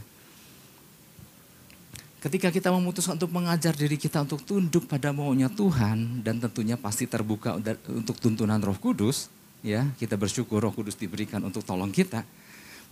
Ketika 2.21 2.53
kita 2.53 2.69
memutuskan 2.69 3.17
untuk 3.17 3.33
mengajar 3.33 3.73
diri 3.73 3.97
kita 3.97 4.21
untuk 4.21 4.45
tunduk 4.45 4.85
pada 4.85 5.09
maunya 5.09 5.49
Tuhan 5.49 6.21
dan 6.21 6.37
tentunya 6.37 6.77
pasti 6.77 7.09
terbuka 7.09 7.57
untuk 7.89 8.13
tuntunan 8.21 8.61
Roh 8.61 8.77
Kudus, 8.77 9.33
ya 9.65 9.89
kita 9.97 10.21
bersyukur 10.21 10.61
Roh 10.61 10.69
Kudus 10.69 10.93
diberikan 10.93 11.41
untuk 11.41 11.65
tolong 11.65 11.89
kita, 11.89 12.21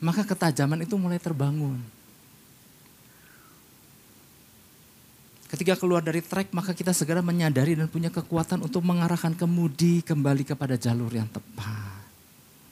maka 0.02 0.26
ketajaman 0.26 0.82
itu 0.82 0.98
mulai 0.98 1.22
terbangun. 1.22 1.78
Ketika 5.46 5.78
keluar 5.78 6.02
dari 6.02 6.26
trek 6.26 6.50
maka 6.50 6.74
kita 6.74 6.90
segera 6.90 7.22
menyadari 7.22 7.78
dan 7.78 7.86
punya 7.86 8.10
kekuatan 8.10 8.66
untuk 8.66 8.82
mengarahkan 8.82 9.38
kemudi 9.38 10.02
kembali 10.10 10.42
kepada 10.42 10.74
jalur 10.74 11.14
yang 11.14 11.30
tepat. 11.30 12.02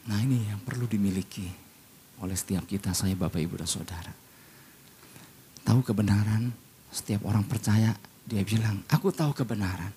Nah 0.09 0.17
ini 0.25 0.49
yang 0.49 0.61
perlu 0.65 0.89
dimiliki 0.89 1.45
oleh 2.17 2.33
setiap 2.33 2.65
kita, 2.65 2.97
saya 2.97 3.13
Bapak 3.13 3.37
Ibu 3.37 3.61
dan 3.61 3.69
Saudara 3.69 4.26
tahu 5.67 5.83
kebenaran, 5.83 6.55
setiap 6.87 7.27
orang 7.27 7.43
percaya 7.43 7.91
dia 8.23 8.43
bilang, 8.47 8.79
aku 8.87 9.11
tahu 9.11 9.35
kebenaran. 9.35 9.91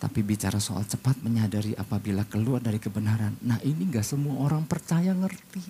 Tapi 0.00 0.24
bicara 0.24 0.62
soal 0.62 0.86
cepat 0.86 1.18
menyadari 1.20 1.74
apabila 1.76 2.24
keluar 2.24 2.62
dari 2.62 2.78
kebenaran. 2.80 3.36
Nah 3.44 3.58
ini 3.66 3.90
gak 3.90 4.06
semua 4.06 4.46
orang 4.46 4.64
percaya 4.64 5.12
ngerti. 5.12 5.60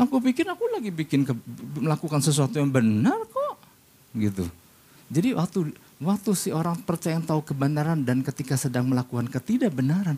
Aku 0.00 0.22
pikir 0.24 0.48
aku 0.48 0.64
lagi 0.72 0.88
bikin 0.88 1.28
ke, 1.28 1.36
melakukan 1.76 2.24
sesuatu 2.24 2.56
yang 2.56 2.72
benar 2.72 3.28
kok. 3.28 3.60
Gitu. 4.16 4.48
Jadi 5.12 5.36
waktu 5.36 5.76
waktu 6.00 6.30
si 6.32 6.48
orang 6.48 6.80
percaya 6.80 7.20
yang 7.20 7.28
tahu 7.28 7.44
kebenaran 7.44 8.00
dan 8.00 8.24
ketika 8.24 8.56
sedang 8.56 8.88
melakukan 8.88 9.28
ketidakbenaran. 9.28 10.16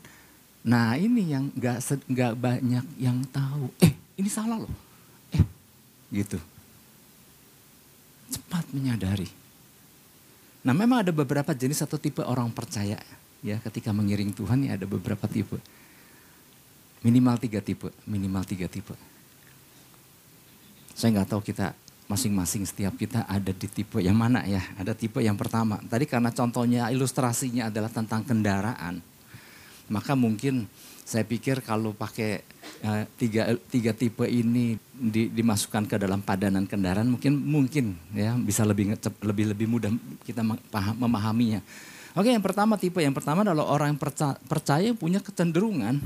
Nah 0.63 0.95
ini 0.95 1.35
yang 1.35 1.51
gak, 1.59 1.83
gak 2.07 2.39
banyak 2.39 2.87
yang 3.03 3.27
tahu. 3.35 3.67
Eh 3.83 3.98
ini 4.19 4.29
salah 4.29 4.59
loh. 4.59 4.75
Eh, 5.33 5.43
gitu. 6.13 6.37
Cepat 8.29 8.69
menyadari. 8.75 9.31
Nah 10.67 10.75
memang 10.75 11.07
ada 11.07 11.15
beberapa 11.15 11.55
jenis 11.55 11.81
atau 11.81 11.97
tipe 11.97 12.21
orang 12.21 12.51
percaya 12.53 12.99
ya 13.39 13.57
ketika 13.63 13.95
mengiring 13.95 14.35
Tuhan 14.35 14.67
ya 14.67 14.75
ada 14.75 14.85
beberapa 14.85 15.25
tipe. 15.31 15.57
Minimal 17.07 17.39
tiga 17.39 17.63
tipe, 17.63 17.95
minimal 18.11 18.43
tiga 18.43 18.67
tipe. 18.67 18.93
Saya 20.99 21.15
nggak 21.15 21.31
tahu 21.31 21.41
kita 21.47 21.79
masing-masing 22.11 22.67
setiap 22.67 22.99
kita 22.99 23.23
ada 23.31 23.55
di 23.55 23.69
tipe 23.71 24.03
yang 24.03 24.19
mana 24.19 24.43
ya. 24.43 24.59
Ada 24.75 24.99
tipe 24.99 25.23
yang 25.23 25.39
pertama. 25.39 25.79
Tadi 25.87 26.11
karena 26.11 26.35
contohnya 26.35 26.91
ilustrasinya 26.91 27.71
adalah 27.71 27.87
tentang 27.87 28.27
kendaraan. 28.27 28.99
Maka 29.89 30.13
mungkin 30.13 30.69
saya 31.09 31.25
pikir 31.25 31.65
kalau 31.65 31.97
pakai 31.97 32.45
uh, 32.85 33.09
tiga 33.17 33.57
tiga 33.73 33.97
tipe 33.97 34.29
ini 34.29 34.77
di, 34.93 35.33
dimasukkan 35.33 35.89
ke 35.89 35.97
dalam 35.97 36.21
padanan 36.21 36.69
kendaraan 36.69 37.09
mungkin 37.09 37.33
mungkin 37.33 37.97
ya 38.13 38.37
bisa 38.37 38.69
lebih 38.69 38.93
lebih 39.25 39.45
lebih 39.57 39.67
mudah 39.67 39.91
kita 40.29 40.45
memahaminya. 40.93 41.65
Oke, 42.13 42.29
yang 42.29 42.45
pertama 42.45 42.77
tipe 42.77 43.01
yang 43.01 43.17
pertama 43.17 43.41
adalah 43.41 43.65
orang 43.73 43.97
yang 43.97 44.01
percaya, 44.01 44.37
percaya 44.45 44.93
punya 44.93 45.25
kecenderungan 45.25 45.97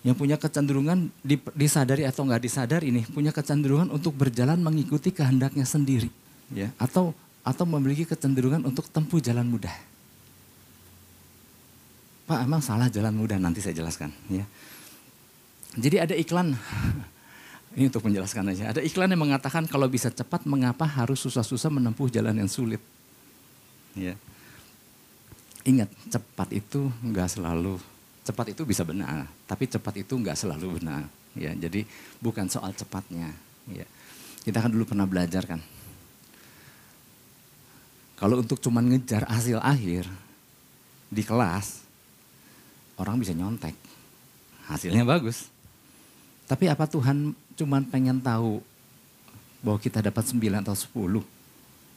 yang 0.00 0.16
punya 0.16 0.40
kecenderungan 0.40 1.12
disadari 1.52 2.08
atau 2.08 2.24
nggak 2.24 2.40
disadari 2.40 2.88
ini 2.88 3.04
punya 3.04 3.36
kecenderungan 3.36 3.92
untuk 3.92 4.16
berjalan 4.16 4.56
mengikuti 4.56 5.12
kehendaknya 5.12 5.68
sendiri 5.68 6.08
ya 6.48 6.72
atau 6.80 7.12
atau 7.44 7.64
memiliki 7.68 8.08
kecenderungan 8.08 8.64
untuk 8.64 8.88
tempuh 8.88 9.20
jalan 9.20 9.44
mudah. 9.44 9.89
Pak 12.30 12.46
emang 12.46 12.62
salah 12.62 12.86
jalan 12.86 13.10
mudah 13.10 13.42
nanti 13.42 13.58
saya 13.58 13.74
jelaskan 13.74 14.14
ya. 14.30 14.46
Jadi 15.74 15.96
ada 15.98 16.14
iklan, 16.14 16.54
ini 17.74 17.90
untuk 17.90 18.06
menjelaskan 18.06 18.54
aja. 18.54 18.70
Ada 18.70 18.86
iklan 18.86 19.10
yang 19.10 19.26
mengatakan 19.26 19.66
kalau 19.66 19.90
bisa 19.90 20.14
cepat 20.14 20.46
mengapa 20.46 20.86
harus 20.86 21.18
susah-susah 21.26 21.74
menempuh 21.74 22.06
jalan 22.06 22.38
yang 22.38 22.46
sulit. 22.46 22.78
Ya. 23.98 24.14
Ingat 25.66 25.90
cepat 26.06 26.54
itu 26.54 26.86
nggak 27.02 27.34
selalu, 27.34 27.82
cepat 28.22 28.54
itu 28.54 28.62
bisa 28.62 28.86
benar, 28.86 29.26
tapi 29.50 29.66
cepat 29.66 29.98
itu 29.98 30.14
nggak 30.14 30.38
selalu 30.38 30.78
benar. 30.78 31.10
Ya, 31.34 31.50
jadi 31.58 31.82
bukan 32.22 32.46
soal 32.46 32.70
cepatnya. 32.78 33.34
Ya. 33.66 33.90
Kita 34.46 34.62
kan 34.62 34.70
dulu 34.70 34.86
pernah 34.86 35.10
belajar 35.10 35.50
kan. 35.50 35.58
Kalau 38.14 38.38
untuk 38.38 38.62
cuman 38.62 38.86
ngejar 38.86 39.26
hasil 39.26 39.58
akhir 39.58 40.06
di 41.10 41.26
kelas, 41.26 41.89
orang 43.00 43.16
bisa 43.16 43.32
nyontek. 43.32 43.72
Hasilnya 44.68 45.08
bagus. 45.08 45.48
Tapi 46.44 46.68
apa 46.68 46.84
Tuhan 46.84 47.32
cuma 47.56 47.80
pengen 47.88 48.20
tahu 48.20 48.60
bahwa 49.64 49.78
kita 49.80 50.04
dapat 50.04 50.24
9 50.28 50.60
atau 50.60 50.76
10? 50.76 51.24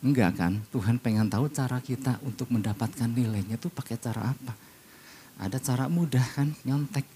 Enggak 0.04 0.32
kan? 0.36 0.54
Tuhan 0.72 1.00
pengen 1.00 1.28
tahu 1.28 1.52
cara 1.52 1.80
kita 1.80 2.20
untuk 2.24 2.52
mendapatkan 2.52 3.08
nilainya 3.08 3.60
itu 3.60 3.68
pakai 3.68 3.96
cara 4.00 4.32
apa? 4.32 4.54
Ada 5.40 5.60
cara 5.60 5.86
mudah 5.92 6.24
kan 6.36 6.52
nyontek. 6.64 7.08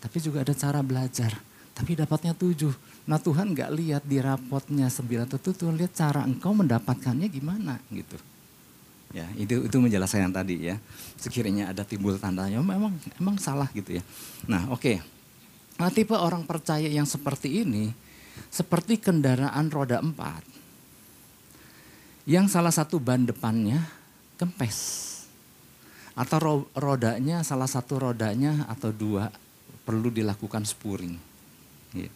Tapi 0.00 0.16
juga 0.20 0.44
ada 0.44 0.52
cara 0.52 0.84
belajar. 0.84 1.32
Tapi 1.74 1.96
dapatnya 1.98 2.36
tujuh. 2.36 2.70
Nah 3.08 3.18
Tuhan 3.20 3.52
nggak 3.52 3.70
lihat 3.74 4.02
di 4.04 4.20
rapotnya 4.20 4.88
sembilan 4.88 5.28
itu 5.28 5.50
Tuhan 5.52 5.74
lihat 5.76 5.92
cara 5.92 6.20
engkau 6.24 6.52
mendapatkannya 6.52 7.26
gimana 7.32 7.80
gitu. 7.90 8.16
Ya, 9.14 9.30
itu 9.38 9.62
itu 9.62 9.76
menjelaskan 9.78 10.26
yang 10.26 10.34
tadi 10.34 10.74
ya. 10.74 10.76
Sekiranya 11.14 11.70
ada 11.70 11.86
timbul 11.86 12.18
tandanya 12.18 12.58
memang 12.58 12.98
memang 13.22 13.38
salah 13.38 13.70
gitu 13.70 13.94
ya. 13.94 14.02
Nah, 14.50 14.66
oke. 14.74 14.82
Okay. 14.82 14.96
Nah, 15.78 15.90
tipe 15.90 16.14
orang 16.18 16.42
percaya 16.42 16.90
yang 16.90 17.06
seperti 17.06 17.62
ini 17.62 17.94
seperti 18.50 18.98
kendaraan 18.98 19.70
roda 19.70 20.02
empat. 20.02 20.42
Yang 22.26 22.58
salah 22.58 22.74
satu 22.74 22.98
ban 22.98 23.22
depannya 23.22 23.86
kempes. 24.34 25.02
Atau 26.14 26.38
ro 26.38 26.54
rodanya 26.74 27.42
salah 27.42 27.66
satu 27.66 27.98
rodanya 27.98 28.66
atau 28.70 28.94
dua 28.94 29.30
perlu 29.86 30.10
dilakukan 30.10 30.62
spuring. 30.66 31.14
Ya. 31.94 32.10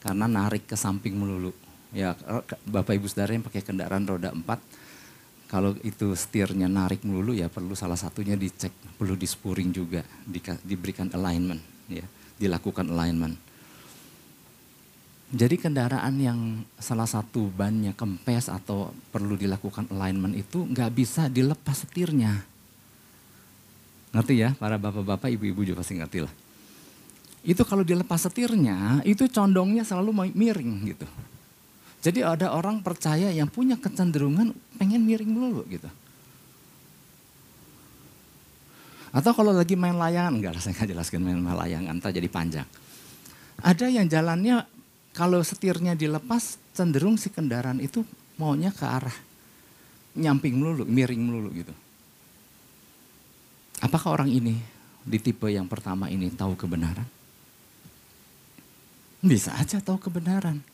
Karena 0.00 0.28
narik 0.28 0.68
ke 0.68 0.76
samping 0.76 1.16
melulu. 1.16 1.52
Ya, 1.92 2.16
Bapak 2.64 2.96
Ibu 2.96 3.08
Saudara 3.10 3.34
yang 3.34 3.44
pakai 3.44 3.60
kendaraan 3.66 4.06
roda 4.06 4.30
empat 4.32 4.62
kalau 5.50 5.74
itu 5.82 6.14
setirnya 6.14 6.70
narik 6.70 7.02
melulu 7.02 7.34
ya 7.34 7.50
perlu 7.50 7.74
salah 7.74 7.98
satunya 7.98 8.38
dicek, 8.38 8.70
perlu 8.94 9.18
dispuring 9.18 9.74
juga, 9.74 10.06
di, 10.22 10.38
diberikan 10.62 11.10
alignment, 11.10 11.58
ya, 11.90 12.06
dilakukan 12.38 12.86
alignment. 12.86 13.34
Jadi 15.30 15.58
kendaraan 15.58 16.14
yang 16.22 16.38
salah 16.78 17.06
satu 17.06 17.50
bannya 17.50 17.98
kempes 17.98 18.46
atau 18.46 18.94
perlu 19.10 19.34
dilakukan 19.34 19.90
alignment 19.90 20.38
itu 20.38 20.62
nggak 20.70 20.90
bisa 20.94 21.26
dilepas 21.26 21.82
setirnya. 21.82 22.46
Ngerti 24.14 24.34
ya 24.38 24.54
para 24.54 24.78
bapak-bapak, 24.78 25.34
ibu-ibu 25.34 25.66
juga 25.66 25.82
pasti 25.82 25.98
ngerti 25.98 26.18
lah. 26.26 26.34
Itu 27.42 27.66
kalau 27.66 27.82
dilepas 27.82 28.22
setirnya, 28.22 29.02
itu 29.02 29.26
condongnya 29.30 29.82
selalu 29.82 30.30
miring 30.30 30.94
gitu. 30.94 31.06
Jadi 32.00 32.24
ada 32.24 32.56
orang 32.56 32.80
percaya 32.80 33.28
yang 33.28 33.48
punya 33.52 33.76
kecenderungan 33.76 34.56
pengen 34.80 35.04
miring 35.04 35.32
dulu 35.36 35.62
gitu. 35.68 35.88
Atau 39.10 39.34
kalau 39.34 39.52
lagi 39.52 39.74
main 39.74 39.98
layangan, 39.98 40.38
enggak 40.38 40.52
lah 40.56 40.62
saya 40.64 40.72
nggak 40.80 40.90
jelaskan 40.96 41.20
main 41.20 41.42
layangan, 41.44 41.92
entah 41.98 42.14
jadi 42.14 42.28
panjang. 42.30 42.68
Ada 43.60 43.92
yang 43.92 44.08
jalannya 44.08 44.64
kalau 45.12 45.44
setirnya 45.44 45.92
dilepas 45.92 46.56
cenderung 46.72 47.20
si 47.20 47.28
kendaraan 47.28 47.82
itu 47.82 48.06
maunya 48.40 48.72
ke 48.72 48.86
arah 48.86 49.16
nyamping 50.16 50.56
melulu, 50.56 50.88
miring 50.88 51.20
melulu 51.20 51.50
gitu. 51.52 51.74
Apakah 53.84 54.16
orang 54.16 54.30
ini 54.32 54.56
di 55.04 55.18
tipe 55.20 55.48
yang 55.52 55.68
pertama 55.68 56.08
ini 56.08 56.32
tahu 56.32 56.56
kebenaran? 56.56 57.04
Bisa 59.20 59.52
aja 59.56 59.84
tahu 59.84 60.00
kebenaran. 60.00 60.64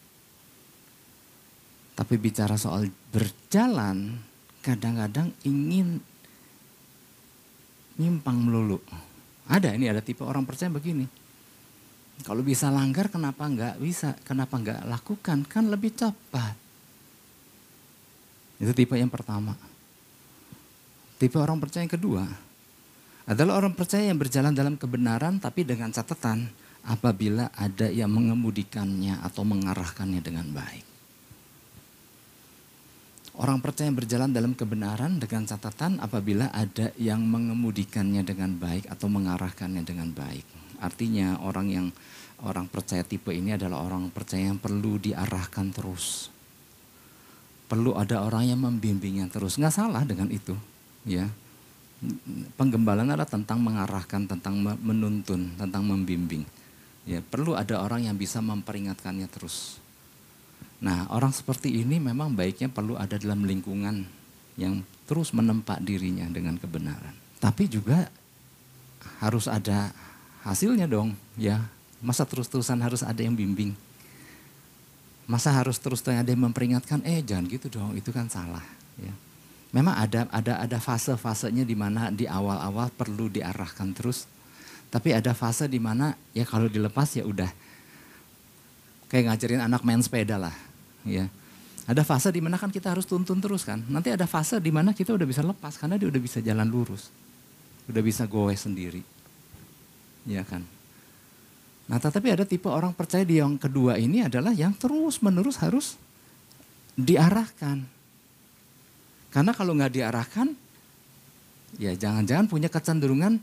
Tapi 1.96 2.14
bicara 2.20 2.60
soal 2.60 2.92
berjalan, 3.08 4.20
kadang-kadang 4.60 5.32
ingin 5.48 5.96
nyimpang 7.96 8.36
melulu. 8.36 8.76
Ada 9.48 9.72
ini 9.72 9.88
ada 9.88 10.04
tipe 10.04 10.20
orang 10.20 10.44
percaya 10.44 10.68
begini. 10.68 11.08
Kalau 12.20 12.44
bisa 12.44 12.68
langgar 12.68 13.08
kenapa 13.08 13.48
enggak 13.48 13.80
bisa? 13.80 14.12
Kenapa 14.24 14.60
enggak 14.60 14.84
lakukan? 14.84 15.48
Kan 15.48 15.72
lebih 15.72 15.96
cepat. 15.96 16.56
Itu 18.60 18.72
tipe 18.76 18.96
yang 18.96 19.12
pertama. 19.12 19.56
Tipe 21.16 21.36
orang 21.40 21.56
percaya 21.56 21.88
yang 21.88 21.96
kedua 21.96 22.24
adalah 23.26 23.58
orang 23.58 23.74
percaya 23.74 24.06
yang 24.06 24.20
berjalan 24.20 24.52
dalam 24.54 24.76
kebenaran 24.76 25.40
tapi 25.40 25.66
dengan 25.66 25.90
catatan 25.90 26.46
apabila 26.86 27.50
ada 27.56 27.90
yang 27.90 28.12
mengemudikannya 28.12 29.18
atau 29.24 29.42
mengarahkannya 29.42 30.20
dengan 30.22 30.46
baik. 30.52 30.95
Orang 33.36 33.60
percaya 33.60 33.92
berjalan 33.92 34.32
dalam 34.32 34.56
kebenaran 34.56 35.20
dengan 35.20 35.44
catatan 35.44 36.00
apabila 36.00 36.48
ada 36.56 36.88
yang 36.96 37.20
mengemudikannya 37.20 38.24
dengan 38.24 38.56
baik 38.56 38.88
atau 38.88 39.12
mengarahkannya 39.12 39.84
dengan 39.84 40.08
baik. 40.08 40.44
Artinya 40.80 41.36
orang 41.44 41.68
yang 41.68 41.86
orang 42.40 42.64
percaya 42.64 43.04
tipe 43.04 43.36
ini 43.36 43.52
adalah 43.52 43.84
orang 43.84 44.08
percaya 44.08 44.48
yang 44.48 44.56
perlu 44.56 44.96
diarahkan 44.96 45.68
terus. 45.68 46.32
Perlu 47.68 47.92
ada 47.92 48.24
orang 48.24 48.48
yang 48.48 48.60
membimbingnya 48.64 49.28
terus. 49.28 49.60
Nggak 49.60 49.74
salah 49.84 50.00
dengan 50.08 50.32
itu, 50.32 50.56
ya. 51.04 51.28
Penggembalaan 52.56 53.12
adalah 53.12 53.28
tentang 53.28 53.60
mengarahkan, 53.60 54.24
tentang 54.32 54.64
menuntun, 54.80 55.52
tentang 55.60 55.84
membimbing. 55.84 56.48
Ya, 57.04 57.20
perlu 57.20 57.52
ada 57.52 57.84
orang 57.84 58.08
yang 58.08 58.16
bisa 58.16 58.40
memperingatkannya 58.40 59.28
terus. 59.28 59.76
Nah, 60.82 61.08
orang 61.08 61.32
seperti 61.32 61.72
ini 61.80 61.96
memang 61.96 62.36
baiknya 62.36 62.68
perlu 62.68 63.00
ada 63.00 63.16
dalam 63.16 63.44
lingkungan 63.48 64.04
yang 64.60 64.84
terus 65.08 65.32
menempa 65.32 65.80
dirinya 65.80 66.28
dengan 66.28 66.60
kebenaran. 66.60 67.16
Tapi 67.40 67.68
juga 67.68 68.08
harus 69.20 69.48
ada 69.48 69.92
hasilnya 70.44 70.84
dong, 70.84 71.16
ya. 71.40 71.64
Masa 72.04 72.28
terus-terusan 72.28 72.76
harus 72.84 73.00
ada 73.00 73.20
yang 73.24 73.32
bimbing. 73.32 73.72
Masa 75.24 75.50
harus 75.50 75.80
terus 75.80 76.04
ada 76.04 76.28
yang 76.28 76.44
memperingatkan, 76.44 77.02
eh 77.02 77.24
jangan 77.24 77.48
gitu 77.48 77.72
dong, 77.72 77.96
itu 77.96 78.12
kan 78.12 78.28
salah, 78.28 78.62
ya. 79.00 79.12
Memang 79.74 79.96
ada 79.96 80.28
ada 80.30 80.62
ada 80.62 80.78
fase-fasenya 80.78 81.66
di 81.66 81.74
mana 81.74 82.08
di 82.08 82.24
awal-awal 82.24 82.88
perlu 82.94 83.28
diarahkan 83.28 83.92
terus 83.92 84.24
tapi 84.88 85.12
ada 85.12 85.34
fase 85.34 85.66
di 85.66 85.82
mana 85.82 86.14
ya 86.30 86.46
kalau 86.46 86.70
dilepas 86.70 87.10
ya 87.18 87.26
udah 87.26 87.50
kayak 89.10 89.30
ngajarin 89.30 89.62
anak 89.62 89.82
main 89.86 90.02
sepeda 90.02 90.38
lah, 90.38 90.54
ya. 91.06 91.26
Ada 91.86 92.02
fase 92.02 92.34
di 92.34 92.42
mana 92.42 92.58
kan 92.58 92.68
kita 92.68 92.90
harus 92.90 93.06
tuntun 93.06 93.38
terus 93.38 93.62
kan. 93.62 93.78
Nanti 93.86 94.10
ada 94.10 94.26
fase 94.26 94.58
di 94.58 94.74
mana 94.74 94.90
kita 94.90 95.14
udah 95.14 95.22
bisa 95.22 95.40
lepas 95.46 95.78
karena 95.78 95.94
dia 95.94 96.10
udah 96.10 96.18
bisa 96.18 96.42
jalan 96.42 96.66
lurus. 96.66 97.14
Udah 97.86 98.02
bisa 98.02 98.26
gowe 98.26 98.50
sendiri. 98.50 99.06
Ya 100.26 100.42
kan. 100.42 100.66
Nah 101.86 102.02
tetapi 102.02 102.34
ada 102.34 102.42
tipe 102.42 102.66
orang 102.66 102.90
percaya 102.90 103.22
di 103.22 103.38
yang 103.38 103.54
kedua 103.54 103.94
ini 104.02 104.26
adalah 104.26 104.50
yang 104.50 104.74
terus 104.74 105.22
menerus 105.22 105.62
harus 105.62 105.94
diarahkan. 106.98 107.86
Karena 109.30 109.52
kalau 109.54 109.78
nggak 109.78 109.94
diarahkan, 109.94 110.50
ya 111.78 111.94
jangan-jangan 111.94 112.50
punya 112.50 112.66
kecenderungan 112.66 113.38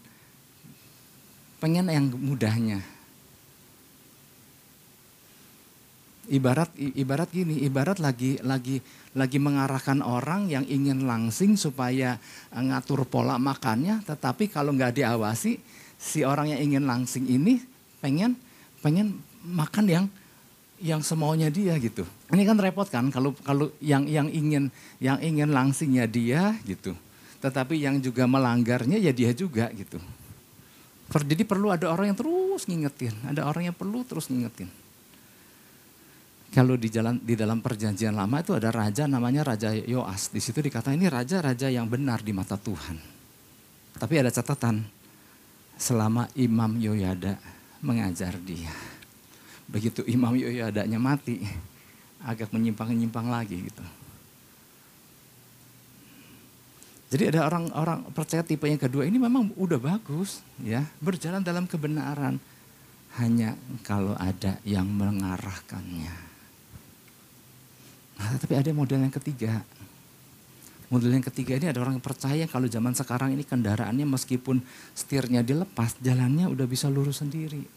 pengen 1.63 1.88
yang 1.88 2.12
mudahnya. 2.12 2.84
Ibarat 6.34 6.74
ibarat 6.98 7.30
gini, 7.30 7.62
ibarat 7.62 8.02
lagi 8.02 8.41
lagi 8.41 8.82
lagi 9.13 9.38
mengarahkan 9.38 10.02
orang 10.02 10.50
yang 10.50 10.65
ingin 10.65 11.06
langsing 11.06 11.54
supaya 11.54 12.17
eh, 12.50 12.63
ngatur 12.63 13.06
pola 13.06 13.38
makannya, 13.38 14.02
tetapi 14.02 14.50
kalau 14.50 14.74
nggak 14.74 14.98
diawasi 14.98 15.62
si 16.02 16.26
orang 16.26 16.50
yang 16.50 16.74
ingin 16.74 16.84
langsing 16.89 17.30
ini 17.30 17.62
pengen 18.02 18.34
pengen 18.82 19.22
makan 19.46 19.86
yang 19.86 20.06
yang 20.82 21.00
semaunya 21.06 21.54
dia 21.54 21.78
gitu. 21.78 22.04
Ini 22.34 22.43
kan 22.43 22.58
repot 22.58 22.89
kan 22.89 23.08
kalau 23.13 23.32
kalau 23.46 23.69
yang 23.78 24.10
yang 24.10 24.26
ingin 24.28 24.74
yang 24.98 25.22
ingin 25.22 25.54
langsingnya 25.54 26.10
dia 26.10 26.58
gitu. 26.65 26.98
Tetapi 27.39 27.78
yang 27.78 28.02
juga 28.02 28.26
melanggarnya 28.26 28.98
ya 28.98 29.13
dia 29.13 29.32
juga 29.38 29.69
gitu. 29.72 30.02
Jadi 31.13 31.43
perlu 31.46 31.69
ada 31.69 31.93
orang 31.93 32.10
yang 32.10 32.17
terus 32.17 32.65
ngingetin, 32.65 33.13
ada 33.22 33.46
orang 33.46 33.69
yang 33.69 33.76
perlu 33.78 34.02
terus 34.02 34.34
ngingetin. 34.34 34.83
Kalau 36.54 36.78
di 36.78 36.86
jalan 36.86 37.18
di 37.18 37.34
dalam 37.34 37.66
perjanjian 37.66 38.13
lama 38.13 38.38
itu 38.38 38.54
ada 38.54 38.70
raja 38.70 39.10
namanya 39.10 39.42
Raja 39.42 39.74
Yoas. 39.74 40.30
Di 40.30 40.38
situ 40.38 40.62
dikatakan 40.62 40.94
ini 40.94 41.10
raja-raja 41.10 41.66
yang 41.66 41.89
benar 41.89 42.22
di 42.22 42.30
mata 42.30 42.62
Tuhan. 42.62 42.94
Tapi 43.98 44.13
ada 44.22 44.30
catatan 44.30 44.86
selama 45.74 46.30
Imam 46.38 46.78
Yoyada 46.78 47.42
mengajar 47.82 48.38
dia. 48.38 48.70
Begitu 49.66 50.06
Imam 50.06 50.38
Yoyadanya 50.38 51.02
mati, 51.02 51.42
agak 52.22 52.54
menyimpang-nyimpang 52.54 53.34
lagi 53.34 53.58
gitu. 53.58 53.86
Jadi 57.13 57.34
ada 57.34 57.46
orang-orang 57.50 58.10
percaya 58.13 58.42
tipe 58.42 58.66
yang 58.66 58.82
kedua 58.82 59.06
ini 59.06 59.18
memang 59.18 59.54
udah 59.58 59.78
bagus 59.82 60.46
ya, 60.62 60.86
berjalan 61.02 61.42
dalam 61.42 61.66
kebenaran. 61.66 62.38
Hanya 63.18 63.54
kalau 63.86 64.18
ada 64.18 64.58
yang 64.66 64.89
mengarahkannya. 64.89 66.23
Nah, 68.24 68.40
tapi 68.40 68.56
ada 68.56 68.72
model 68.72 69.04
yang 69.04 69.12
ketiga. 69.12 69.60
Model 70.88 71.12
yang 71.12 71.26
ketiga 71.28 71.60
ini 71.60 71.68
ada 71.68 71.84
orang 71.84 72.00
yang 72.00 72.06
percaya 72.06 72.48
kalau 72.48 72.72
zaman 72.72 72.96
sekarang 72.96 73.36
ini 73.36 73.44
kendaraannya 73.44 74.08
meskipun 74.08 74.64
setirnya 74.96 75.44
dilepas, 75.44 76.00
jalannya 76.00 76.48
udah 76.48 76.64
bisa 76.64 76.88
lurus 76.88 77.20
sendiri. 77.20 77.68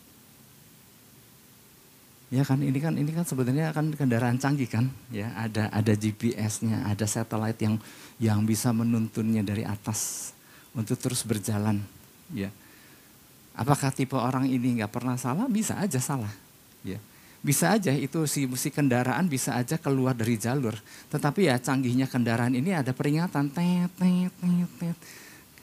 Ya 2.31 2.43
kan 2.47 2.63
ini 2.63 2.79
kan 2.79 2.95
ini 2.95 3.11
kan 3.11 3.27
sebenarnya 3.27 3.75
kan 3.75 3.91
kendaraan 3.91 4.39
canggih 4.39 4.71
kan? 4.71 4.91
Ya 5.11 5.35
ada 5.35 5.71
ada 5.71 5.95
GPS-nya 5.95 6.87
ada 6.87 7.07
satelit 7.07 7.59
yang 7.59 7.79
yang 8.23 8.43
bisa 8.47 8.71
menuntunnya 8.71 9.43
dari 9.43 9.67
atas 9.67 10.31
untuk 10.75 10.99
terus 10.99 11.27
berjalan. 11.27 11.83
Ya. 12.35 12.55
Apakah 13.55 13.91
tipe 13.91 14.19
orang 14.19 14.47
ini 14.47 14.83
nggak 14.83 14.93
pernah 14.95 15.19
salah? 15.19 15.47
Bisa 15.51 15.79
aja 15.79 15.99
salah. 16.03 16.31
Ya 16.87 16.99
bisa 17.47 17.79
aja 17.79 17.95
itu 17.95 18.27
si 18.27 18.51
si 18.59 18.75
kendaraan 18.75 19.31
bisa 19.31 19.55
aja 19.55 19.79
keluar 19.79 20.19
dari 20.19 20.35
jalur 20.35 20.75
tetapi 21.15 21.47
ya 21.47 21.63
canggihnya 21.63 22.11
kendaraan 22.11 22.59
ini 22.59 22.75
ada 22.75 22.91
peringatan 22.91 23.55
tet 23.55 23.87
tet 23.95 24.35
tet, 24.35 24.71
tet 24.83 24.99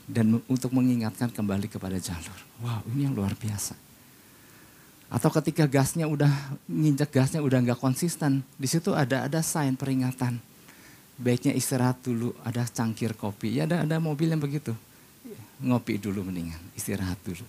dan 0.07 0.39
untuk 0.47 0.71
mengingatkan 0.71 1.27
kembali 1.27 1.67
kepada 1.67 1.99
jalur 1.99 2.39
wow 2.63 2.79
ini 2.95 3.03
yang 3.03 3.11
luar 3.11 3.35
biasa 3.35 3.75
atau 5.13 5.29
ketika 5.29 5.69
gasnya 5.69 6.09
udah 6.09 6.57
nginjak 6.65 7.13
gasnya 7.13 7.45
udah 7.45 7.61
nggak 7.61 7.77
konsisten, 7.77 8.41
di 8.57 8.65
situ 8.65 8.97
ada 8.97 9.29
ada 9.29 9.45
sign 9.45 9.77
peringatan. 9.77 10.41
Baiknya 11.21 11.53
istirahat 11.53 12.01
dulu, 12.01 12.33
ada 12.41 12.65
cangkir 12.65 13.13
kopi. 13.13 13.61
Ya 13.61 13.69
ada 13.69 13.85
ada 13.85 14.01
mobil 14.01 14.33
yang 14.33 14.41
begitu. 14.41 14.73
Ngopi 15.61 16.01
dulu 16.01 16.25
mendingan, 16.25 16.57
istirahat 16.73 17.21
dulu. 17.21 17.45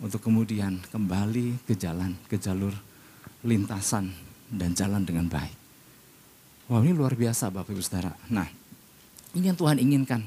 Untuk 0.00 0.24
kemudian 0.24 0.80
kembali 0.88 1.68
ke 1.68 1.76
jalan, 1.76 2.16
ke 2.24 2.40
jalur 2.40 2.72
lintasan 3.44 4.08
dan 4.48 4.72
jalan 4.72 5.04
dengan 5.04 5.28
baik. 5.28 5.56
Wah 6.72 6.80
ini 6.80 6.96
luar 6.96 7.12
biasa 7.12 7.52
Bapak 7.52 7.74
Ibu 7.74 7.82
Saudara. 7.84 8.16
Nah 8.32 8.48
ini 9.36 9.44
yang 9.52 9.58
Tuhan 9.58 9.76
inginkan. 9.76 10.24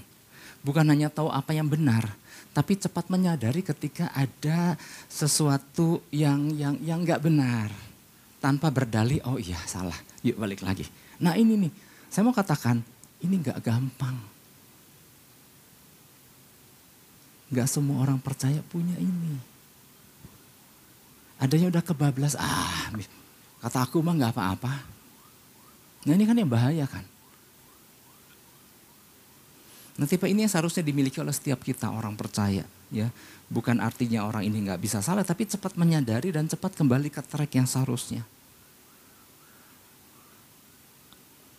Bukan 0.63 0.85
hanya 0.87 1.11
tahu 1.11 1.27
apa 1.27 1.51
yang 1.51 1.67
benar, 1.67 2.07
tapi 2.53 2.77
cepat 2.77 3.09
menyadari 3.09 3.65
ketika 3.65 4.13
ada 4.13 4.77
sesuatu 5.09 6.05
yang 6.13 6.53
yang 6.53 6.77
yang 6.85 7.01
nggak 7.01 7.25
benar 7.25 7.73
tanpa 8.37 8.69
berdalih 8.69 9.17
oh 9.25 9.41
iya 9.41 9.57
salah 9.65 9.97
yuk 10.21 10.37
balik 10.37 10.61
lagi 10.61 10.85
nah 11.17 11.33
ini 11.33 11.65
nih 11.65 11.71
saya 12.13 12.21
mau 12.21 12.35
katakan 12.35 12.77
ini 13.25 13.41
nggak 13.41 13.57
gampang 13.65 14.13
nggak 17.49 17.67
semua 17.67 18.05
orang 18.05 18.21
percaya 18.21 18.61
punya 18.69 18.93
ini 19.01 19.52
adanya 21.41 21.69
udah 21.73 21.83
kebablas 21.85 22.35
ah 22.37 22.91
kata 23.63 23.87
aku 23.87 24.03
mah 24.03 24.17
nggak 24.17 24.33
apa-apa 24.35 24.73
nah 26.03 26.13
ini 26.13 26.27
kan 26.27 26.37
yang 26.37 26.51
bahaya 26.51 26.85
kan 26.85 27.05
Nah 29.93 30.09
tipe 30.09 30.25
ini 30.25 30.45
yang 30.45 30.51
seharusnya 30.51 30.81
dimiliki 30.81 31.21
oleh 31.21 31.33
setiap 31.33 31.61
kita 31.61 31.93
orang 31.93 32.17
percaya. 32.17 32.65
ya 32.89 33.07
Bukan 33.53 33.77
artinya 33.77 34.25
orang 34.25 34.41
ini 34.41 34.65
nggak 34.65 34.81
bisa 34.81 35.05
salah, 35.05 35.21
tapi 35.21 35.45
cepat 35.45 35.77
menyadari 35.77 36.33
dan 36.33 36.49
cepat 36.49 36.73
kembali 36.73 37.13
ke 37.13 37.21
track 37.21 37.51
yang 37.53 37.69
seharusnya. 37.69 38.25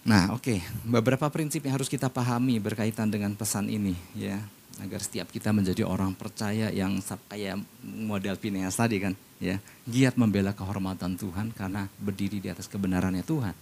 Nah 0.04 0.36
oke, 0.36 0.44
okay. 0.44 0.58
beberapa 0.84 1.26
prinsip 1.32 1.64
yang 1.64 1.80
harus 1.80 1.88
kita 1.88 2.12
pahami 2.12 2.60
berkaitan 2.60 3.08
dengan 3.08 3.32
pesan 3.32 3.72
ini 3.72 3.96
ya. 4.12 4.40
Agar 4.82 4.98
setiap 4.98 5.30
kita 5.30 5.54
menjadi 5.54 5.86
orang 5.86 6.18
percaya 6.18 6.66
yang 6.74 6.98
kayak 7.30 7.62
model 7.84 8.34
Pineas 8.36 8.74
tadi 8.74 8.98
kan. 8.98 9.14
ya 9.38 9.62
Giat 9.86 10.18
membela 10.18 10.50
kehormatan 10.50 11.14
Tuhan 11.14 11.54
karena 11.54 11.86
berdiri 12.02 12.42
di 12.42 12.50
atas 12.50 12.66
kebenarannya 12.66 13.22
Tuhan. 13.22 13.54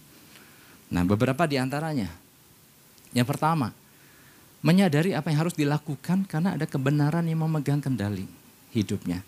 Nah 0.89 1.03
beberapa 1.05 1.45
di 1.45 1.61
antaranya. 1.61 2.09
Yang 3.13 3.29
pertama, 3.29 3.69
Menyadari 4.63 5.11
apa 5.11 5.27
yang 5.27 5.43
harus 5.43 5.59
dilakukan 5.59 6.23
karena 6.23 6.55
ada 6.55 6.63
kebenaran 6.63 7.27
yang 7.27 7.43
memegang 7.43 7.83
kendali 7.83 8.23
hidupnya. 8.71 9.19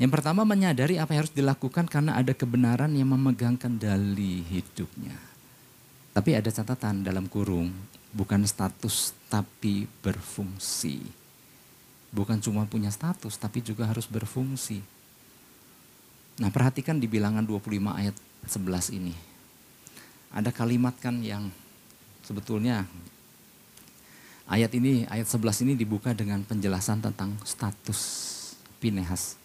Yang 0.00 0.16
pertama 0.16 0.48
menyadari 0.48 0.96
apa 0.96 1.12
yang 1.12 1.28
harus 1.28 1.36
dilakukan 1.36 1.84
karena 1.92 2.16
ada 2.16 2.32
kebenaran 2.32 2.88
yang 2.96 3.12
memegang 3.12 3.60
kendali 3.60 4.40
hidupnya. 4.48 5.12
Tapi 6.16 6.32
ada 6.32 6.48
catatan 6.48 7.04
dalam 7.04 7.28
kurung, 7.28 7.68
bukan 8.16 8.40
status 8.48 9.12
tapi 9.28 9.84
berfungsi. 10.00 11.04
Bukan 12.08 12.40
cuma 12.40 12.64
punya 12.64 12.88
status 12.88 13.36
tapi 13.36 13.60
juga 13.60 13.84
harus 13.84 14.08
berfungsi. 14.08 14.80
Nah 16.40 16.48
perhatikan 16.48 16.96
di 16.96 17.04
bilangan 17.04 17.44
25 17.44 17.92
ayat 17.92 18.16
11 18.48 18.96
ini. 18.96 19.12
Ada 20.32 20.56
kalimat 20.56 20.96
kan 20.96 21.20
yang 21.20 21.52
sebetulnya 22.24 22.88
ayat 24.48 24.72
ini, 24.72 25.04
ayat 25.12 25.28
11 25.28 25.68
ini 25.68 25.72
dibuka 25.76 26.16
dengan 26.16 26.40
penjelasan 26.48 27.04
tentang 27.04 27.36
status 27.44 28.00
Pinehas. 28.80 29.36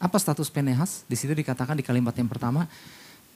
Apa 0.00 0.16
status 0.16 0.48
Pinehas? 0.48 1.04
Di 1.04 1.12
situ 1.12 1.36
dikatakan 1.36 1.76
di 1.76 1.84
kalimat 1.84 2.16
yang 2.16 2.32
pertama, 2.32 2.64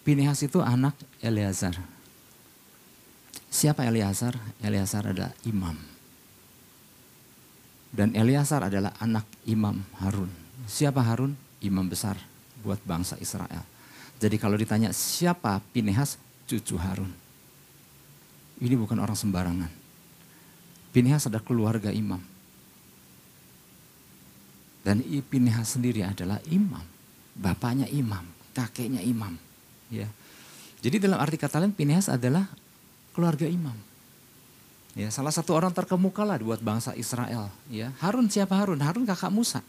Pinehas 0.00 0.40
itu 0.40 0.64
anak 0.64 0.96
Eleazar. 1.20 1.99
Siapa 3.50 3.82
Eleazar? 3.82 4.38
Eleazar 4.62 5.10
adalah 5.10 5.34
imam. 5.42 5.74
Dan 7.90 8.14
Eleazar 8.14 8.70
adalah 8.70 8.94
anak 9.02 9.26
imam 9.50 9.82
Harun. 9.98 10.30
Siapa 10.70 11.02
Harun? 11.02 11.34
Imam 11.60 11.84
besar 11.90 12.14
buat 12.62 12.78
bangsa 12.86 13.18
Israel. 13.18 13.66
Jadi 14.22 14.36
kalau 14.38 14.54
ditanya 14.54 14.94
siapa 14.94 15.58
Pinehas? 15.74 16.16
Cucu 16.46 16.78
Harun. 16.78 17.10
Ini 18.62 18.74
bukan 18.78 19.02
orang 19.02 19.18
sembarangan. 19.18 19.72
Pinehas 20.94 21.26
ada 21.26 21.42
keluarga 21.42 21.90
imam. 21.90 22.22
Dan 24.86 25.02
Pinehas 25.26 25.74
sendiri 25.74 26.06
adalah 26.06 26.38
imam. 26.48 26.82
Bapaknya 27.34 27.90
imam, 27.90 28.22
kakeknya 28.54 29.02
imam. 29.02 29.34
Ya. 29.90 30.06
Jadi 30.80 31.02
dalam 31.02 31.18
arti 31.18 31.36
kata 31.36 31.60
lain 31.60 31.74
Pinehas 31.74 32.08
adalah 32.08 32.48
keluarga 33.20 33.44
imam. 33.44 33.76
Ya, 34.96 35.12
salah 35.12 35.30
satu 35.30 35.52
orang 35.52 35.70
terkemuka 35.76 36.24
lah 36.24 36.40
buat 36.40 36.64
bangsa 36.64 36.96
Israel. 36.96 37.52
Ya, 37.68 37.92
Harun 38.00 38.32
siapa 38.32 38.56
Harun? 38.56 38.80
Harun 38.80 39.04
kakak 39.04 39.28
Musa. 39.28 39.60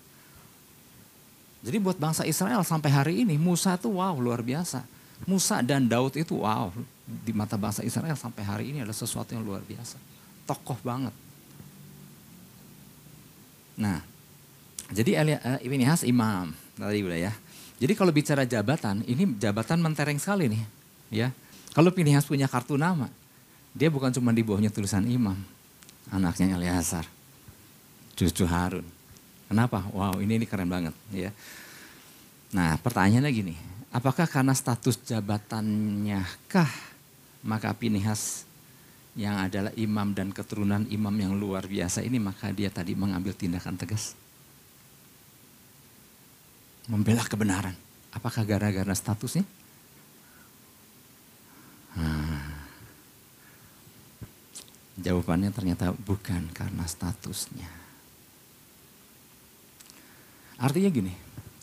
Jadi 1.61 1.77
buat 1.77 1.99
bangsa 1.99 2.23
Israel 2.23 2.63
sampai 2.63 2.89
hari 2.89 3.13
ini 3.27 3.35
Musa 3.35 3.75
itu 3.75 3.91
wow 3.91 4.15
luar 4.15 4.39
biasa. 4.39 4.81
Musa 5.29 5.61
dan 5.61 5.85
Daud 5.85 6.17
itu 6.17 6.41
wow 6.41 6.73
di 7.05 7.29
mata 7.35 7.53
bangsa 7.59 7.85
Israel 7.85 8.17
sampai 8.17 8.41
hari 8.41 8.63
ini 8.73 8.81
adalah 8.81 8.97
sesuatu 8.97 9.35
yang 9.35 9.45
luar 9.45 9.61
biasa. 9.61 9.99
Tokoh 10.49 10.79
banget. 10.81 11.13
Nah, 13.77 14.01
jadi 14.89 15.21
ini 15.61 15.83
khas 15.85 16.01
imam 16.01 16.49
tadi 16.73 17.05
udah 17.05 17.19
ya. 17.29 17.33
Jadi 17.77 17.93
kalau 17.93 18.09
bicara 18.09 18.41
jabatan, 18.41 19.05
ini 19.05 19.37
jabatan 19.37 19.81
mentereng 19.81 20.17
sekali 20.17 20.49
nih, 20.49 20.63
ya. 21.13 21.29
Kalau 21.77 21.93
Pinihas 21.93 22.25
punya 22.25 22.45
kartu 22.49 22.77
nama, 22.77 23.09
dia 23.71 23.87
bukan 23.87 24.11
cuma 24.11 24.35
di 24.35 24.43
bawahnya 24.43 24.71
tulisan 24.71 25.07
imam, 25.07 25.37
anaknya 26.11 26.55
Eleazar, 26.55 27.07
cucu 28.15 28.43
Harun. 28.47 28.85
Kenapa? 29.51 29.83
Wow, 29.91 30.23
ini 30.23 30.39
ini 30.39 30.45
keren 30.47 30.71
banget, 30.71 30.95
ya. 31.11 31.31
Nah, 32.55 32.75
pertanyaannya 32.79 33.31
gini, 33.31 33.55
apakah 33.91 34.27
karena 34.27 34.55
status 34.55 34.99
jabatannya 35.07 36.23
kah 36.47 36.71
maka 37.43 37.71
Pinihas 37.75 38.47
yang 39.15 39.39
adalah 39.39 39.75
imam 39.75 40.15
dan 40.15 40.31
keturunan 40.31 40.87
imam 40.87 41.15
yang 41.19 41.35
luar 41.35 41.67
biasa 41.67 41.99
ini 41.99 42.15
maka 42.15 42.47
dia 42.55 42.71
tadi 42.71 42.95
mengambil 42.95 43.35
tindakan 43.35 43.75
tegas? 43.75 44.15
membela 46.91 47.23
kebenaran. 47.23 47.75
Apakah 48.11 48.43
gara-gara 48.43 48.91
statusnya? 48.95 49.45
Hmm. 51.95 52.40
Jawabannya 55.01 55.49
ternyata 55.49 55.91
bukan 55.97 56.47
karena 56.53 56.85
statusnya. 56.85 57.69
Artinya 60.61 60.89
gini, 60.93 61.13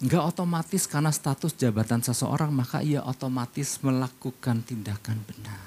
nggak 0.02 0.24
otomatis 0.34 0.90
karena 0.90 1.14
status 1.14 1.54
jabatan 1.54 2.02
seseorang 2.02 2.50
maka 2.50 2.82
ia 2.82 2.98
otomatis 3.06 3.78
melakukan 3.78 4.66
tindakan 4.66 5.22
benar. 5.22 5.62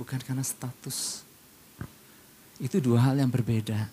Bukan 0.00 0.20
karena 0.24 0.40
status. 0.40 1.28
Itu 2.56 2.80
dua 2.80 3.12
hal 3.12 3.20
yang 3.20 3.28
berbeda. 3.28 3.88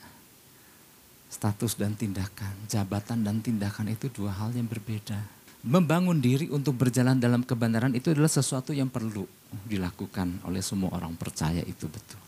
Status 1.27 1.75
dan 1.75 1.99
tindakan, 1.99 2.55
jabatan 2.71 3.27
dan 3.27 3.43
tindakan 3.43 3.91
itu 3.91 4.07
dua 4.07 4.31
hal 4.31 4.55
yang 4.55 4.71
berbeda. 4.71 5.36
Membangun 5.67 6.23
diri 6.23 6.47
untuk 6.47 6.79
berjalan 6.79 7.19
dalam 7.19 7.43
kebenaran 7.43 7.91
itu 7.91 8.15
adalah 8.15 8.31
sesuatu 8.31 8.71
yang 8.71 8.87
perlu 8.87 9.27
dilakukan 9.67 10.47
oleh 10.47 10.63
semua 10.63 10.95
orang 10.95 11.11
percaya 11.19 11.59
itu 11.59 11.91
betul. 11.91 12.23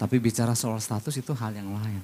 Tapi 0.00 0.16
bicara 0.16 0.56
soal 0.56 0.80
status 0.80 1.20
itu 1.20 1.36
hal 1.36 1.52
yang 1.52 1.68
lain. 1.68 2.00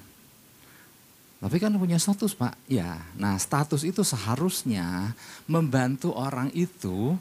Tapi 1.41 1.57
kan 1.57 1.73
punya 1.73 1.97
status 1.97 2.37
pak, 2.37 2.53
ya. 2.69 3.01
Nah 3.17 3.35
status 3.41 3.81
itu 3.81 4.05
seharusnya 4.05 5.11
membantu 5.49 6.13
orang 6.13 6.53
itu 6.53 7.17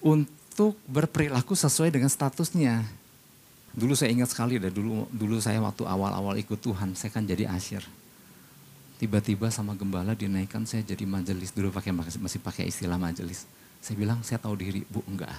untuk 0.00 0.74
berperilaku 0.88 1.52
sesuai 1.52 1.92
dengan 1.92 2.08
statusnya. 2.08 2.82
Dulu 3.76 3.92
saya 3.92 4.10
ingat 4.10 4.32
sekali 4.32 4.56
deh, 4.56 4.72
dulu 4.72 5.06
dulu 5.12 5.38
saya 5.38 5.60
waktu 5.60 5.84
awal-awal 5.84 6.40
ikut 6.40 6.56
Tuhan, 6.56 6.96
saya 6.96 7.12
kan 7.14 7.22
jadi 7.22 7.52
asyir. 7.52 7.84
Tiba-tiba 9.02 9.50
sama 9.50 9.74
gembala 9.74 10.14
dinaikkan 10.14 10.62
saya 10.62 10.86
jadi 10.86 11.02
majelis. 11.10 11.50
Dulu 11.50 11.74
pakai 11.74 11.90
masih 11.90 12.38
pakai 12.38 12.70
istilah 12.70 12.94
majelis. 12.94 13.50
Saya 13.82 13.98
bilang 13.98 14.22
saya 14.22 14.38
tahu 14.38 14.54
diri, 14.54 14.86
Bu, 14.86 15.02
enggak. 15.10 15.34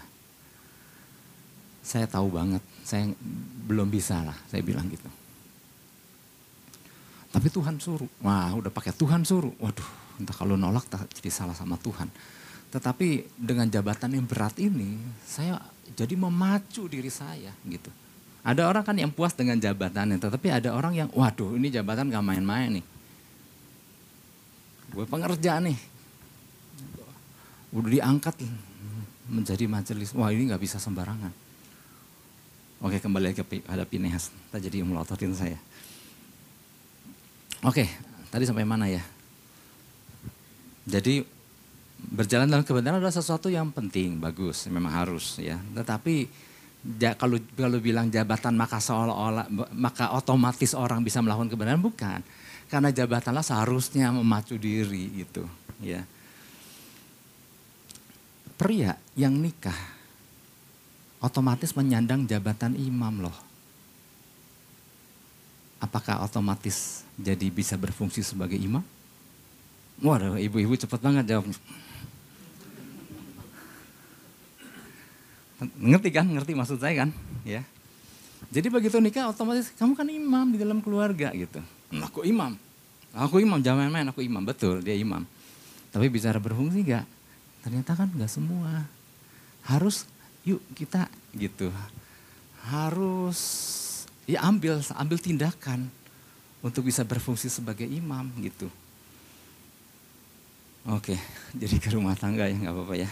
Saya 1.79 2.03
tahu 2.03 2.35
banget, 2.35 2.59
saya 2.83 3.07
belum 3.63 3.87
bisa 3.87 4.19
lah, 4.19 4.35
saya 4.51 4.59
bilang 4.59 4.91
gitu. 4.91 5.07
Tapi 7.31 7.47
Tuhan 7.47 7.79
suruh, 7.79 8.07
wah 8.19 8.51
udah 8.51 8.67
pakai 8.67 8.91
Tuhan 8.95 9.23
suruh, 9.23 9.55
waduh 9.59 9.89
entah 10.19 10.35
kalau 10.35 10.59
nolak 10.59 10.83
jadi 11.15 11.31
salah 11.31 11.55
sama 11.55 11.79
Tuhan. 11.79 12.11
Tetapi 12.67 13.31
dengan 13.39 13.71
jabatan 13.71 14.11
yang 14.11 14.27
berat 14.27 14.59
ini, 14.59 14.99
saya 15.23 15.57
jadi 15.95 16.19
memacu 16.19 16.91
diri 16.91 17.09
saya 17.09 17.55
gitu. 17.63 17.87
Ada 18.43 18.67
orang 18.67 18.83
kan 18.83 18.95
yang 18.99 19.11
puas 19.11 19.31
dengan 19.31 19.55
jabatannya, 19.55 20.19
tetapi 20.19 20.51
ada 20.51 20.75
orang 20.75 20.93
yang, 20.99 21.09
waduh 21.15 21.55
ini 21.55 21.71
jabatan 21.71 22.11
gak 22.11 22.27
main-main 22.27 22.79
nih. 22.79 22.85
Gue 24.93 25.05
pengerja 25.09 25.57
nih. 25.57 25.77
Udah 27.73 27.89
diangkat 27.89 28.35
menjadi 29.27 29.65
majelis. 29.65 30.13
Wah 30.13 30.29
ini 30.29 30.47
gak 30.47 30.61
bisa 30.61 30.77
sembarangan. 30.77 31.33
Oke 32.83 33.01
kembali 33.01 33.33
ke 33.33 33.43
ada 33.65 33.87
Pinehas. 33.87 34.29
Tadi 34.53 34.69
jadi 34.69 34.85
melototin 34.85 35.33
saya. 35.33 35.57
Oke, 37.63 37.87
tadi 38.27 38.43
sampai 38.43 38.67
mana 38.67 38.91
ya? 38.91 38.99
Jadi 40.83 41.23
berjalan 42.11 42.51
dalam 42.51 42.67
kebenaran 42.67 42.99
adalah 42.99 43.15
sesuatu 43.15 43.47
yang 43.47 43.71
penting, 43.71 44.19
bagus, 44.19 44.67
memang 44.67 44.91
harus 44.91 45.39
ya. 45.39 45.55
Tetapi 45.71 46.27
ja, 46.99 47.15
kalau 47.15 47.39
kalau 47.55 47.79
bilang 47.79 48.11
jabatan 48.11 48.59
maka 48.59 48.83
seolah-olah 48.83 49.47
maka 49.79 50.11
otomatis 50.11 50.75
orang 50.75 50.99
bisa 51.07 51.23
melakukan 51.23 51.47
kebenaran 51.47 51.79
bukan. 51.79 52.19
Karena 52.71 52.89
jabatanlah 52.89 53.45
seharusnya 53.45 54.09
memacu 54.09 54.57
diri 54.57 55.23
itu, 55.23 55.45
ya. 55.83 56.01
Pria 58.57 58.97
yang 59.17 59.37
nikah 59.37 59.75
otomatis 61.23 61.71
menyandang 61.73 62.27
jabatan 62.27 62.75
imam 62.75 63.27
loh. 63.27 63.37
Apakah 65.79 66.23
otomatis 66.23 67.03
jadi 67.19 67.51
bisa 67.51 67.75
berfungsi 67.75 68.23
sebagai 68.23 68.55
imam? 68.55 68.83
Waduh, 69.99 70.39
ibu-ibu 70.39 70.75
cepat 70.79 70.99
banget 70.99 71.27
jawabnya. 71.27 71.55
Ngerti 75.79 76.09
kan? 76.11 76.27
Ngerti 76.27 76.51
maksud 76.55 76.79
saya 76.79 77.07
kan? 77.07 77.09
Ya. 77.47 77.63
Jadi 78.51 78.67
begitu 78.67 78.99
nikah 78.99 79.31
otomatis 79.31 79.71
kamu 79.75 79.95
kan 79.95 80.07
imam 80.07 80.51
di 80.51 80.57
dalam 80.59 80.83
keluarga 80.83 81.31
gitu. 81.31 81.63
Nah, 81.93 82.09
aku 82.09 82.25
imam. 82.25 82.57
Aku 83.13 83.37
imam, 83.37 83.61
jangan 83.61 83.85
main-main 83.85 84.09
aku 84.09 84.25
imam. 84.25 84.41
Betul, 84.41 84.81
dia 84.81 84.97
imam. 84.97 85.21
Tapi 85.93 86.09
bicara 86.09 86.41
berfungsi 86.41 86.81
enggak? 86.81 87.05
Ternyata 87.61 87.93
kan 87.93 88.09
enggak 88.09 88.33
semua. 88.33 88.89
Harus 89.69 90.09
yuk 90.41 90.59
kita 90.73 91.05
gitu. 91.37 91.69
Harus 92.65 93.39
ya 94.25 94.41
ambil 94.49 94.81
ambil 94.97 95.17
tindakan 95.21 95.87
untuk 96.65 96.89
bisa 96.89 97.05
berfungsi 97.05 97.53
sebagai 97.53 97.85
imam 97.85 98.33
gitu. 98.41 98.65
Oke, 100.89 101.15
jadi 101.61 101.77
ke 101.77 101.93
rumah 101.93 102.17
tangga 102.17 102.49
ya 102.49 102.57
nggak 102.57 102.73
apa-apa 102.73 102.95
ya. 102.97 103.11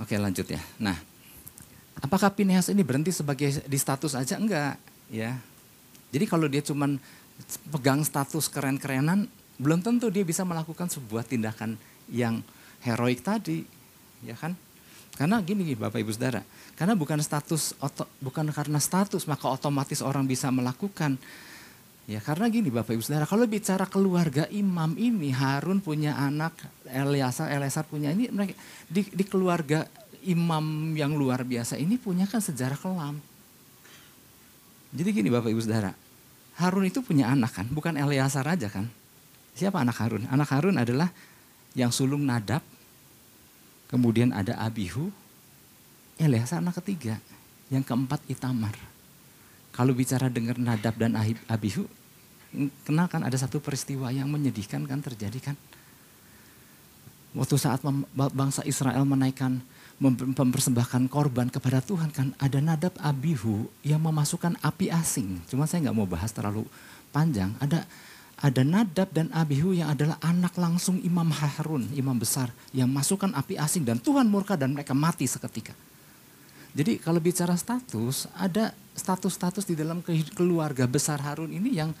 Oke 0.00 0.16
lanjut 0.16 0.48
ya. 0.48 0.62
Nah, 0.80 0.96
apakah 2.00 2.32
Pinehas 2.32 2.72
ini 2.72 2.80
berhenti 2.80 3.12
sebagai 3.12 3.60
di 3.68 3.76
status 3.76 4.16
aja? 4.16 4.40
Enggak, 4.40 4.80
ya. 5.12 5.36
Jadi 6.10 6.24
kalau 6.26 6.46
dia 6.50 6.62
cuman 6.62 6.98
pegang 7.70 8.02
status 8.02 8.50
keren-kerenan, 8.50 9.30
belum 9.56 9.80
tentu 9.80 10.10
dia 10.10 10.26
bisa 10.26 10.42
melakukan 10.42 10.90
sebuah 10.90 11.24
tindakan 11.24 11.78
yang 12.10 12.42
heroik 12.82 13.22
tadi, 13.22 13.62
ya 14.24 14.34
kan? 14.34 14.56
Karena 15.14 15.36
gini, 15.44 15.76
Bapak 15.76 16.00
Ibu 16.00 16.12
Saudara, 16.16 16.40
karena 16.80 16.96
bukan 16.96 17.20
status 17.20 17.76
bukan 18.24 18.48
karena 18.56 18.80
status 18.80 19.28
maka 19.28 19.52
otomatis 19.52 20.00
orang 20.00 20.24
bisa 20.24 20.48
melakukan. 20.48 21.20
Ya 22.08 22.18
karena 22.18 22.50
gini 22.50 22.72
Bapak 22.72 22.96
Ibu 22.96 23.04
Saudara, 23.04 23.28
kalau 23.28 23.44
bicara 23.44 23.84
keluarga 23.86 24.48
imam 24.50 24.96
ini 24.96 25.30
Harun 25.30 25.78
punya 25.78 26.16
anak, 26.16 26.56
Eliasar, 26.88 27.52
Eliasar 27.52 27.84
punya 27.86 28.10
ini 28.10 28.32
mereka 28.32 28.56
di, 28.88 29.06
di 29.12 29.24
keluarga 29.28 29.86
imam 30.24 30.96
yang 30.96 31.14
luar 31.14 31.44
biasa 31.44 31.76
ini 31.76 32.00
punya 32.00 32.24
kan 32.24 32.40
sejarah 32.40 32.80
kelam. 32.80 33.20
Jadi 34.90 35.08
gini 35.14 35.28
Bapak 35.30 35.50
Ibu 35.54 35.62
Saudara, 35.62 35.94
Harun 36.58 36.84
itu 36.84 36.98
punya 37.00 37.30
anak 37.30 37.54
kan, 37.54 37.66
bukan 37.70 37.94
Eliasar 37.94 38.44
aja 38.44 38.66
kan. 38.66 38.90
Siapa 39.54 39.78
anak 39.78 39.96
Harun? 40.02 40.26
Anak 40.26 40.50
Harun 40.50 40.76
adalah 40.76 41.10
yang 41.78 41.94
sulung 41.94 42.26
Nadab, 42.26 42.62
kemudian 43.86 44.34
ada 44.34 44.58
Abihu, 44.58 45.14
Eliasa 46.18 46.58
anak 46.58 46.82
ketiga, 46.82 47.22
yang 47.70 47.86
keempat 47.86 48.20
Itamar. 48.26 48.74
Kalau 49.70 49.94
bicara 49.94 50.26
dengar 50.26 50.58
Nadab 50.58 50.98
dan 50.98 51.14
Abihu, 51.46 51.86
kenal 52.82 53.06
kan 53.06 53.22
ada 53.22 53.38
satu 53.38 53.62
peristiwa 53.62 54.10
yang 54.10 54.26
menyedihkan 54.26 54.82
kan 54.90 54.98
terjadi 54.98 55.38
kan. 55.38 55.56
Waktu 57.30 57.54
saat 57.62 57.78
bangsa 58.34 58.66
Israel 58.66 59.06
menaikkan 59.06 59.62
mempersembahkan 60.00 61.12
korban 61.12 61.52
kepada 61.52 61.84
Tuhan 61.84 62.08
kan 62.08 62.32
ada 62.40 62.56
Nadab 62.64 62.96
Abihu 63.04 63.68
yang 63.84 64.00
memasukkan 64.00 64.56
api 64.64 64.88
asing. 64.88 65.44
Cuma 65.44 65.68
saya 65.68 65.84
nggak 65.84 65.96
mau 65.96 66.08
bahas 66.08 66.32
terlalu 66.32 66.64
panjang. 67.12 67.52
Ada 67.60 67.84
ada 68.40 68.62
Nadab 68.64 69.12
dan 69.12 69.28
Abihu 69.36 69.76
yang 69.76 69.92
adalah 69.92 70.16
anak 70.24 70.56
langsung 70.56 70.96
Imam 71.04 71.28
Harun, 71.28 71.84
imam 71.92 72.16
besar, 72.16 72.48
yang 72.72 72.88
masukkan 72.88 73.28
api 73.36 73.60
asing 73.60 73.84
dan 73.84 74.00
Tuhan 74.00 74.24
murka 74.24 74.56
dan 74.56 74.72
mereka 74.72 74.96
mati 74.96 75.28
seketika. 75.28 75.76
Jadi 76.72 76.96
kalau 76.96 77.20
bicara 77.20 77.52
status, 77.52 78.24
ada 78.32 78.72
status-status 78.96 79.68
di 79.68 79.76
dalam 79.76 80.00
keluarga 80.32 80.88
besar 80.88 81.20
Harun 81.20 81.52
ini 81.52 81.76
yang 81.76 81.92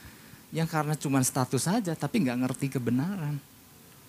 yang 0.48 0.64
karena 0.64 0.96
cuma 0.96 1.20
status 1.20 1.68
saja 1.68 1.92
tapi 1.92 2.24
nggak 2.24 2.48
ngerti 2.48 2.66
kebenaran. 2.72 3.36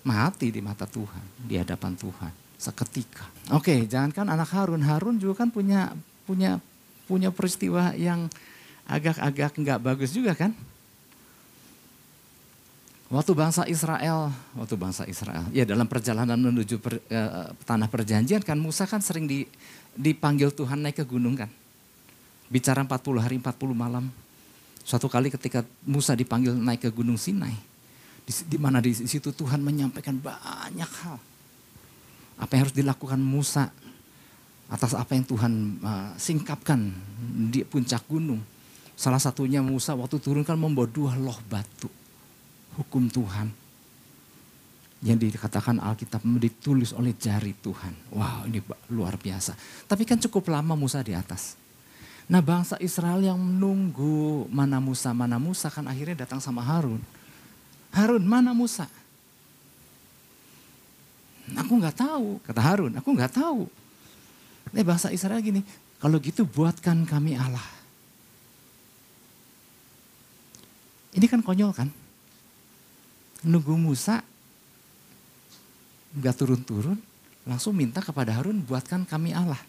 Mati 0.07 0.47
di 0.47 0.63
mata 0.63 0.87
Tuhan, 0.87 1.43
di 1.43 1.59
hadapan 1.59 1.93
Tuhan 1.99 2.33
seketika. 2.61 3.25
Oke, 3.49 3.89
jangankan 3.89 4.29
anak 4.29 4.53
Harun, 4.53 4.85
Harun 4.85 5.17
juga 5.17 5.41
kan 5.41 5.49
punya 5.49 5.97
punya 6.29 6.61
punya 7.09 7.33
peristiwa 7.33 7.97
yang 7.97 8.29
agak-agak 8.85 9.57
nggak 9.57 9.79
bagus 9.81 10.13
juga 10.13 10.37
kan? 10.37 10.53
Waktu 13.11 13.35
bangsa 13.35 13.67
Israel, 13.67 14.31
waktu 14.55 14.75
bangsa 14.79 15.03
Israel, 15.03 15.43
ya 15.51 15.67
dalam 15.67 15.83
perjalanan 15.83 16.39
menuju 16.39 16.79
per, 16.79 16.95
uh, 17.11 17.51
tanah 17.67 17.91
perjanjian 17.91 18.39
kan 18.39 18.55
Musa 18.55 18.87
kan 18.87 19.03
sering 19.03 19.27
di, 19.27 19.43
dipanggil 19.99 20.47
Tuhan 20.55 20.79
naik 20.79 21.03
ke 21.03 21.05
gunung 21.09 21.35
kan. 21.35 21.51
Bicara 22.47 22.87
40 22.87 23.19
hari 23.19 23.35
40 23.35 23.51
malam. 23.75 24.07
Suatu 24.87 25.11
kali 25.11 25.27
ketika 25.27 25.67
Musa 25.83 26.15
dipanggil 26.15 26.55
naik 26.55 26.87
ke 26.87 26.89
gunung 26.91 27.19
Sinai. 27.19 27.51
Di, 28.23 28.31
di 28.47 28.55
mana 28.55 28.79
di 28.79 28.95
situ 28.95 29.35
Tuhan 29.35 29.59
menyampaikan 29.59 30.15
banyak 30.15 30.91
hal. 31.03 31.19
Apa 32.41 32.57
yang 32.57 32.65
harus 32.65 32.75
dilakukan 32.75 33.21
Musa 33.21 33.69
atas 34.71 34.95
apa 34.97 35.13
yang 35.13 35.27
Tuhan 35.27 35.83
uh, 35.83 36.09
singkapkan 36.17 36.89
di 37.51 37.61
puncak 37.61 38.07
gunung. 38.07 38.41
Salah 38.97 39.19
satunya 39.19 39.59
Musa 39.59 39.93
waktu 39.93 40.17
turun 40.17 40.41
kan 40.47 40.57
membawa 40.57 40.89
dua 40.89 41.13
loh 41.19 41.37
batu 41.45 41.91
hukum 42.79 43.11
Tuhan. 43.11 43.51
Yang 45.01 45.33
dikatakan 45.33 45.81
Alkitab 45.81 46.21
ditulis 46.37 46.93
oleh 46.93 47.17
jari 47.17 47.57
Tuhan. 47.57 48.13
Wow 48.13 48.45
ini 48.47 48.61
luar 48.93 49.17
biasa. 49.17 49.57
Tapi 49.89 50.05
kan 50.05 50.21
cukup 50.21 50.53
lama 50.53 50.77
Musa 50.77 51.01
di 51.01 51.17
atas. 51.17 51.57
Nah 52.31 52.39
bangsa 52.39 52.79
Israel 52.79 53.19
yang 53.19 53.35
menunggu 53.41 54.47
mana 54.47 54.79
Musa, 54.79 55.11
mana 55.11 55.35
Musa 55.35 55.67
kan 55.67 55.83
akhirnya 55.89 56.23
datang 56.23 56.39
sama 56.39 56.63
Harun. 56.63 57.01
Harun 57.91 58.23
mana 58.23 58.55
Musa? 58.55 58.87
Aku 61.57 61.79
nggak 61.79 61.97
tahu, 61.99 62.39
kata 62.43 62.61
Harun, 62.61 62.93
aku 62.95 63.09
nggak 63.11 63.33
tahu. 63.35 63.67
Nah 64.71 64.83
bangsa 64.87 65.11
Israel 65.11 65.43
gini, 65.43 65.65
kalau 65.99 66.21
gitu 66.21 66.47
buatkan 66.47 67.03
kami 67.03 67.35
Allah. 67.35 67.63
Ini 71.11 71.27
kan 71.27 71.43
konyol 71.43 71.75
kan? 71.75 71.91
nunggu 73.41 73.73
Musa 73.73 74.21
nggak 76.11 76.35
turun-turun, 76.35 76.99
langsung 77.47 77.71
minta 77.71 78.03
kepada 78.03 78.35
Harun 78.35 78.61
buatkan 78.61 79.07
kami 79.07 79.31
Allah. 79.31 79.59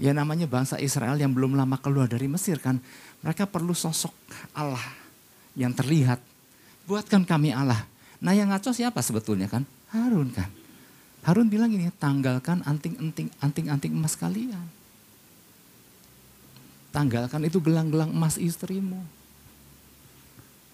Ya 0.00 0.16
namanya 0.16 0.48
bangsa 0.48 0.80
Israel 0.80 1.18
yang 1.20 1.34
belum 1.34 1.58
lama 1.58 1.76
keluar 1.76 2.08
dari 2.08 2.30
Mesir 2.30 2.56
kan, 2.62 2.80
mereka 3.20 3.44
perlu 3.44 3.76
sosok 3.76 4.14
Allah 4.56 4.80
yang 5.58 5.74
terlihat. 5.74 6.22
Buatkan 6.88 7.26
kami 7.28 7.52
Allah. 7.52 7.84
Nah 8.22 8.32
yang 8.32 8.48
ngaco 8.48 8.72
siapa 8.72 9.02
sebetulnya 9.04 9.50
kan? 9.50 9.66
Harun 9.92 10.32
kan. 10.32 10.48
Harun 11.20 11.52
bilang 11.52 11.68
ini, 11.72 11.92
tanggalkan 12.00 12.64
anting-anting 12.64 13.28
anting-anting 13.44 13.92
emas 13.92 14.16
kalian. 14.16 14.64
Tanggalkan 16.90 17.46
itu 17.46 17.62
gelang-gelang 17.62 18.10
emas 18.10 18.40
istrimu 18.40 19.20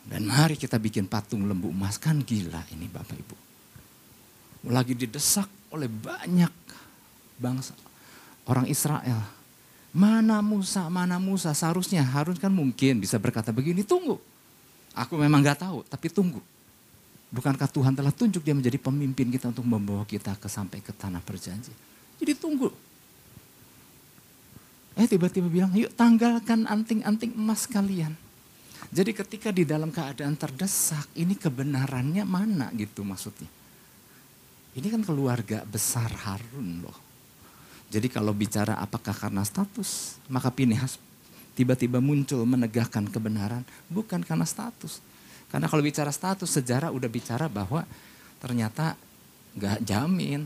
dan 0.07 0.23
mari 0.23 0.55
kita 0.55 0.79
bikin 0.79 1.11
patung 1.11 1.51
lembu 1.51 1.75
emas. 1.75 1.99
Kan 1.99 2.23
gila 2.23 2.63
ini 2.71 2.87
Bapak 2.87 3.19
Ibu. 3.19 3.37
Lagi 4.71 4.95
didesak 4.95 5.51
oleh 5.75 5.91
banyak 5.91 6.53
bangsa. 7.39 7.75
Orang 8.47 8.71
Israel. 8.71 9.19
Mana 9.91 10.39
Musa, 10.47 10.87
mana 10.87 11.19
Musa. 11.19 11.51
Seharusnya 11.51 12.07
Harun 12.07 12.39
kan 12.39 12.55
mungkin 12.55 13.03
bisa 13.03 13.19
berkata 13.19 13.51
begini, 13.51 13.83
tunggu. 13.83 14.23
Aku 14.95 15.19
memang 15.19 15.43
gak 15.43 15.67
tahu, 15.67 15.83
tapi 15.91 16.07
tunggu. 16.07 16.39
Bukankah 17.31 17.67
Tuhan 17.67 17.93
telah 17.93 18.15
tunjuk 18.15 18.47
dia 18.47 18.55
menjadi 18.55 18.79
pemimpin 18.79 19.29
kita 19.35 19.51
untuk 19.51 19.67
membawa 19.67 20.07
kita 20.07 20.39
ke 20.39 20.47
sampai 20.47 20.79
ke 20.79 20.95
tanah 20.95 21.21
perjanjian. 21.21 21.75
Jadi 22.23 22.33
tunggu. 22.39 22.71
Eh 24.97 25.05
tiba-tiba 25.05 25.51
bilang, 25.51 25.73
yuk 25.77 25.93
tanggalkan 25.93 26.65
anting-anting 26.65 27.37
emas 27.37 27.69
kalian. 27.69 28.17
Jadi 28.89 29.13
ketika 29.13 29.51
di 29.53 29.67
dalam 29.67 29.93
keadaan 29.93 30.39
terdesak, 30.39 31.11
ini 31.19 31.37
kebenarannya 31.37 32.25
mana 32.25 32.71
gitu 32.73 33.03
maksudnya. 33.05 33.51
Ini 34.77 34.87
kan 34.93 35.03
keluarga 35.05 35.65
besar 35.69 36.09
Harun 36.09 36.85
loh. 36.85 36.97
Jadi 37.89 38.09
kalau 38.09 38.33
bicara 38.33 38.77
apakah 38.81 39.13
karena 39.13 39.45
status, 39.45 40.21
maka 40.29 40.53
Pinehas 40.53 41.01
tiba-tiba 41.57 42.01
muncul 42.01 42.45
menegakkan 42.45 43.09
kebenaran, 43.09 43.65
bukan 43.89 44.21
karena 44.21 44.45
status. 44.45 45.01
Karena 45.47 45.67
kalau 45.71 45.83
bicara 45.83 46.11
status, 46.11 46.51
sejarah 46.51 46.91
udah 46.91 47.11
bicara 47.11 47.47
bahwa 47.47 47.87
ternyata 48.43 48.99
gak 49.57 49.83
jamin. 49.87 50.45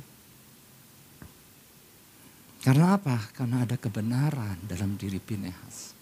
Karena 2.60 3.00
apa? 3.00 3.16
Karena 3.32 3.64
ada 3.64 3.80
kebenaran 3.80 4.60
dalam 4.68 4.94
diri 5.00 5.16
Pinehas. 5.16 5.96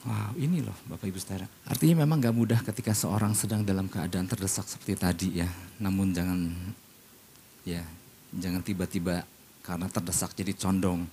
Wow, 0.00 0.32
ini 0.40 0.64
loh 0.64 0.76
Bapak 0.88 1.12
Ibu 1.12 1.20
Saudara. 1.20 1.44
Artinya 1.68 2.04
memang 2.04 2.24
gak 2.24 2.32
mudah 2.32 2.60
ketika 2.64 2.96
seorang 2.96 3.36
sedang 3.36 3.60
dalam 3.64 3.84
keadaan 3.84 4.24
terdesak 4.24 4.64
seperti 4.64 4.96
tadi 4.96 5.28
ya. 5.44 5.48
Namun 5.76 6.16
jangan 6.16 6.40
ya 7.68 7.84
jangan 8.32 8.64
tiba-tiba 8.64 9.24
karena 9.60 9.92
terdesak 9.92 10.32
jadi 10.32 10.56
condong 10.56 11.04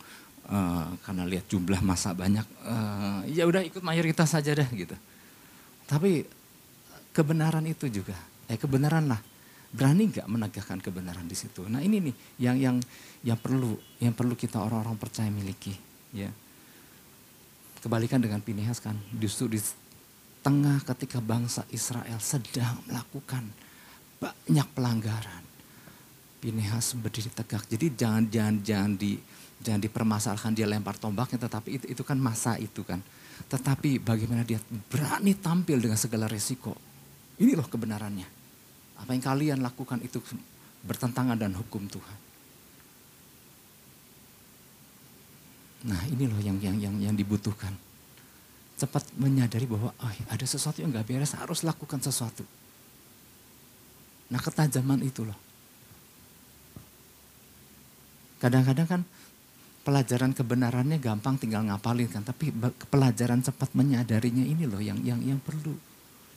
uh, 0.47 0.87
karena 1.03 1.23
lihat 1.27 1.51
jumlah 1.51 1.83
masa 1.83 2.15
banyak. 2.15 2.47
Uh, 2.63 3.27
ya 3.27 3.43
udah 3.43 3.59
ikut 3.63 3.83
mayoritas 3.83 4.31
saja 4.31 4.55
deh 4.55 4.69
gitu. 4.71 4.95
Tapi 5.87 6.27
kebenaran 7.15 7.63
itu 7.65 7.87
juga, 7.87 8.13
eh 8.51 8.59
kebenaran 8.59 9.07
lah. 9.07 9.21
Berani 9.67 10.07
nggak 10.11 10.27
menegakkan 10.31 10.79
kebenaran 10.79 11.27
di 11.27 11.35
situ. 11.35 11.67
Nah 11.67 11.83
ini 11.83 11.99
nih 11.99 12.15
yang 12.39 12.55
yang 12.55 12.77
yang 13.23 13.39
perlu 13.39 13.75
yang 13.99 14.15
perlu 14.15 14.35
kita 14.35 14.63
orang-orang 14.63 14.95
percaya 14.95 15.27
miliki 15.27 15.75
ya. 16.15 16.31
Kebalikan 17.77 18.19
dengan 18.19 18.41
Pinehas 18.43 18.83
kan, 18.83 18.95
justru 19.15 19.47
di 19.47 19.59
tengah 20.41 20.79
ketika 20.83 21.19
bangsa 21.19 21.67
Israel 21.71 22.19
sedang 22.23 22.79
melakukan 22.87 23.47
banyak 24.17 24.67
pelanggaran. 24.71 25.43
Pinehas 26.37 26.95
berdiri 26.95 27.29
tegak. 27.33 27.67
Jadi 27.67 27.97
jangan 27.97 28.23
jangan 28.31 28.55
jangan 28.63 28.91
di 28.95 29.19
jangan 29.61 29.81
dipermasalahkan 29.83 30.53
dia 30.53 30.69
lempar 30.69 30.95
tombaknya, 30.95 31.43
tetapi 31.43 31.81
itu, 31.81 31.85
itu 31.91 32.03
kan 32.07 32.17
masa 32.17 32.55
itu 32.57 32.85
kan. 32.85 33.01
Tetapi 33.45 34.01
bagaimana 34.01 34.41
dia 34.41 34.57
berani 34.89 35.37
tampil 35.37 35.77
dengan 35.77 35.99
segala 35.99 36.25
resiko. 36.25 36.73
Ini 37.37 37.53
loh 37.53 37.69
kebenarannya. 37.69 38.27
Apa 38.97 39.13
yang 39.13 39.23
kalian 39.23 39.59
lakukan 39.61 40.01
itu 40.01 40.17
bertentangan 40.81 41.37
dan 41.37 41.53
hukum 41.53 41.85
Tuhan. 41.85 42.17
Nah 45.85 46.01
ini 46.09 46.25
loh 46.25 46.41
yang 46.41 46.57
yang 46.57 46.81
yang 46.81 46.95
yang 46.97 47.15
dibutuhkan. 47.15 47.73
cepat 48.77 49.09
menyadari 49.17 49.65
bahwa 49.65 49.89
oh, 49.89 50.13
ada 50.29 50.45
sesuatu 50.45 50.85
yang 50.85 50.93
nggak 50.93 51.09
beres, 51.09 51.33
harus 51.33 51.65
lakukan 51.65 51.97
sesuatu. 51.97 52.45
Nah 54.29 54.37
ketajaman 54.37 55.01
itu 55.01 55.25
loh. 55.25 55.33
Kadang-kadang 58.37 58.85
kan 58.85 59.01
pelajaran 59.87 60.35
kebenarannya 60.35 60.99
gampang 60.99 61.39
tinggal 61.39 61.63
ngapalin 61.63 62.11
kan, 62.11 62.19
tapi 62.19 62.51
pelajaran 62.91 63.39
cepat 63.39 63.71
menyadarinya 63.71 64.43
ini 64.43 64.67
loh 64.67 64.83
yang 64.83 64.99
yang 64.99 65.23
yang 65.23 65.39
perlu 65.39 65.71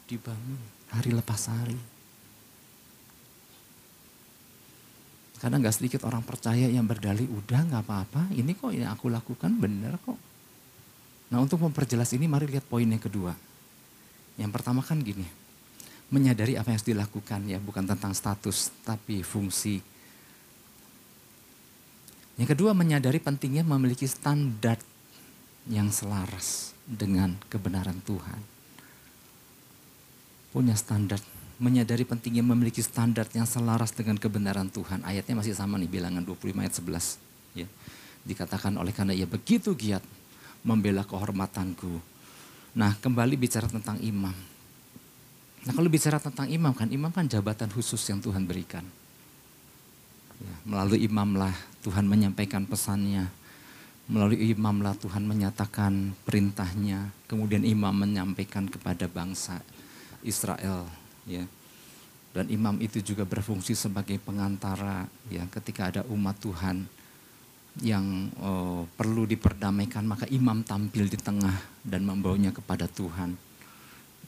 dibangun 0.07 0.63
hari 0.95 1.11
lepas 1.11 1.51
hari. 1.51 1.75
Karena 5.43 5.59
nggak 5.59 5.75
sedikit 5.75 6.07
orang 6.07 6.23
percaya 6.23 6.71
yang 6.71 6.87
berdalih 6.87 7.27
udah 7.27 7.67
nggak 7.75 7.83
apa-apa, 7.83 8.31
ini 8.39 8.55
kok 8.55 8.71
yang 8.71 8.95
aku 8.95 9.11
lakukan 9.11 9.51
benar 9.59 9.99
kok. 9.99 10.15
Nah 11.35 11.43
untuk 11.43 11.59
memperjelas 11.59 12.15
ini 12.15 12.31
mari 12.31 12.47
lihat 12.47 12.71
poin 12.71 12.87
yang 12.87 13.03
kedua. 13.03 13.35
Yang 14.39 14.51
pertama 14.55 14.79
kan 14.87 15.03
gini, 15.03 15.27
menyadari 16.15 16.55
apa 16.55 16.71
yang 16.71 16.79
harus 16.79 16.87
dilakukan 16.87 17.41
ya 17.51 17.59
bukan 17.59 17.83
tentang 17.83 18.15
status 18.15 18.71
tapi 18.87 19.27
fungsi. 19.27 19.90
Yang 22.41 22.57
kedua 22.57 22.73
menyadari 22.73 23.21
pentingnya 23.21 23.61
memiliki 23.61 24.09
standar 24.09 24.81
yang 25.69 25.93
selaras 25.93 26.73
dengan 26.89 27.37
kebenaran 27.53 28.01
Tuhan. 28.01 28.41
Punya 30.49 30.73
standar, 30.73 31.21
menyadari 31.61 32.09
pentingnya 32.09 32.41
memiliki 32.41 32.81
standar 32.81 33.29
yang 33.37 33.45
selaras 33.45 33.93
dengan 33.93 34.17
kebenaran 34.17 34.73
Tuhan. 34.73 35.05
Ayatnya 35.05 35.37
masih 35.37 35.53
sama 35.53 35.77
nih 35.77 36.01
bilangan 36.01 36.25
25 36.25 36.65
ayat 36.65 36.75
11. 36.81 37.61
Ya. 37.61 37.69
Dikatakan 38.25 38.73
oleh 38.81 38.97
karena 38.97 39.13
ia 39.13 39.29
begitu 39.29 39.77
giat 39.77 40.01
membela 40.65 41.05
kehormatanku. 41.05 42.01
Nah 42.73 42.97
kembali 43.05 43.37
bicara 43.37 43.69
tentang 43.69 44.01
imam. 44.01 44.33
Nah 45.69 45.73
kalau 45.77 45.93
bicara 45.93 46.17
tentang 46.17 46.49
imam 46.49 46.73
kan, 46.73 46.89
imam 46.89 47.13
kan 47.13 47.29
jabatan 47.29 47.69
khusus 47.69 48.01
yang 48.09 48.25
Tuhan 48.25 48.49
berikan. 48.49 48.83
Melalui 50.65 51.05
imamlah 51.05 51.53
Tuhan 51.85 52.09
menyampaikan 52.09 52.65
pesannya. 52.65 53.29
Melalui 54.11 54.51
imamlah 54.53 54.97
Tuhan 54.99 55.25
menyatakan 55.25 56.17
perintahnya. 56.27 57.13
Kemudian 57.31 57.63
imam 57.63 57.93
menyampaikan 57.95 58.67
kepada 58.67 59.07
bangsa 59.07 59.61
Israel. 60.25 60.89
Ya. 61.29 61.45
Dan 62.31 62.47
imam 62.47 62.79
itu 62.79 63.03
juga 63.03 63.27
berfungsi 63.27 63.75
sebagai 63.75 64.15
pengantara 64.23 65.11
ya 65.27 65.43
ketika 65.51 65.91
ada 65.91 66.03
umat 66.07 66.39
Tuhan 66.39 66.87
yang 67.83 68.31
oh, 68.43 68.87
perlu 68.99 69.27
diperdamaikan, 69.27 70.07
maka 70.07 70.27
imam 70.31 70.63
tampil 70.67 71.07
di 71.07 71.19
tengah 71.19 71.55
dan 71.87 72.03
membawanya 72.03 72.51
kepada 72.51 72.91
Tuhan. 72.91 73.35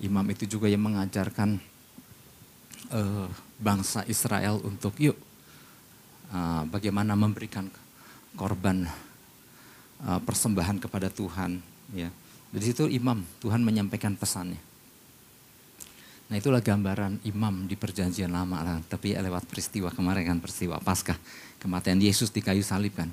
Imam 0.02 0.26
itu 0.30 0.46
juga 0.50 0.66
yang 0.66 0.82
mengajarkan 0.82 1.62
uh, 2.90 3.28
bangsa 3.58 4.02
Israel 4.10 4.58
untuk 4.62 4.98
yuk 4.98 5.14
uh, 6.32 6.64
bagaimana 6.66 7.14
memberikan 7.14 7.68
korban 8.34 8.88
uh, 10.02 10.20
persembahan 10.24 10.80
kepada 10.80 11.12
Tuhan. 11.12 11.60
Ya, 11.92 12.08
dari 12.50 12.64
situ 12.64 12.88
imam 12.88 13.20
Tuhan 13.38 13.60
menyampaikan 13.60 14.16
pesannya. 14.16 14.60
Nah 16.32 16.40
itulah 16.40 16.64
gambaran 16.64 17.20
imam 17.28 17.68
di 17.68 17.76
perjanjian 17.76 18.32
lama 18.32 18.64
lah. 18.64 18.78
Tapi 18.88 19.12
lewat 19.12 19.44
peristiwa 19.44 19.92
kemarin 19.92 20.24
kan 20.24 20.38
peristiwa 20.40 20.80
Paskah. 20.80 21.20
Kematian 21.60 22.00
Yesus 22.00 22.32
di 22.32 22.40
kayu 22.40 22.64
salib 22.64 22.96
kan 22.96 23.12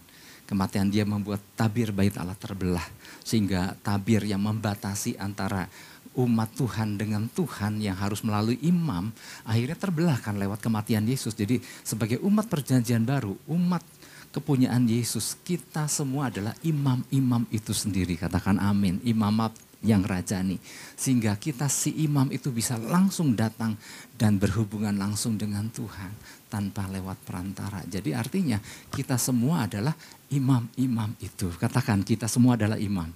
kematian 0.50 0.90
dia 0.90 1.06
membuat 1.06 1.38
tabir 1.54 1.94
bait 1.94 2.16
Allah 2.18 2.34
terbelah. 2.34 2.82
Sehingga 3.22 3.78
tabir 3.86 4.26
yang 4.26 4.42
membatasi 4.42 5.14
antara 5.22 5.70
umat 6.18 6.50
Tuhan 6.58 6.98
dengan 6.98 7.30
Tuhan 7.30 7.78
yang 7.84 7.94
harus 7.94 8.26
melalui 8.26 8.58
imam 8.66 9.14
akhirnya 9.46 9.78
terbelah 9.78 10.18
kan 10.18 10.36
lewat 10.42 10.64
kematian 10.64 11.06
Yesus. 11.06 11.38
Jadi 11.38 11.62
sebagai 11.86 12.18
umat 12.26 12.50
perjanjian 12.50 13.06
baru, 13.06 13.38
umat 13.50 13.86
kepunyaan 14.30 14.86
Yesus, 14.86 15.38
kita 15.42 15.90
semua 15.90 16.30
adalah 16.30 16.54
imam-imam 16.62 17.46
itu 17.50 17.74
sendiri. 17.74 18.18
Katakan 18.18 18.62
amin. 18.62 19.02
Imamat 19.02 19.58
yang 19.80 20.04
rajani. 20.04 20.60
Sehingga 21.00 21.40
kita 21.40 21.72
si 21.72 21.96
imam 22.04 22.28
itu 22.30 22.52
bisa 22.52 22.76
langsung 22.76 23.34
datang 23.34 23.80
dan 24.20 24.36
berhubungan 24.36 24.94
langsung 24.96 25.40
dengan 25.40 25.72
Tuhan 25.72 26.12
tanpa 26.52 26.90
lewat 26.92 27.24
perantara. 27.24 27.80
Jadi 27.88 28.12
artinya 28.12 28.60
kita 28.92 29.16
semua 29.16 29.66
adalah 29.66 29.96
imam-imam 30.30 31.16
itu. 31.24 31.48
Katakan 31.56 32.04
kita 32.04 32.28
semua 32.28 32.60
adalah 32.60 32.76
imam. 32.76 33.08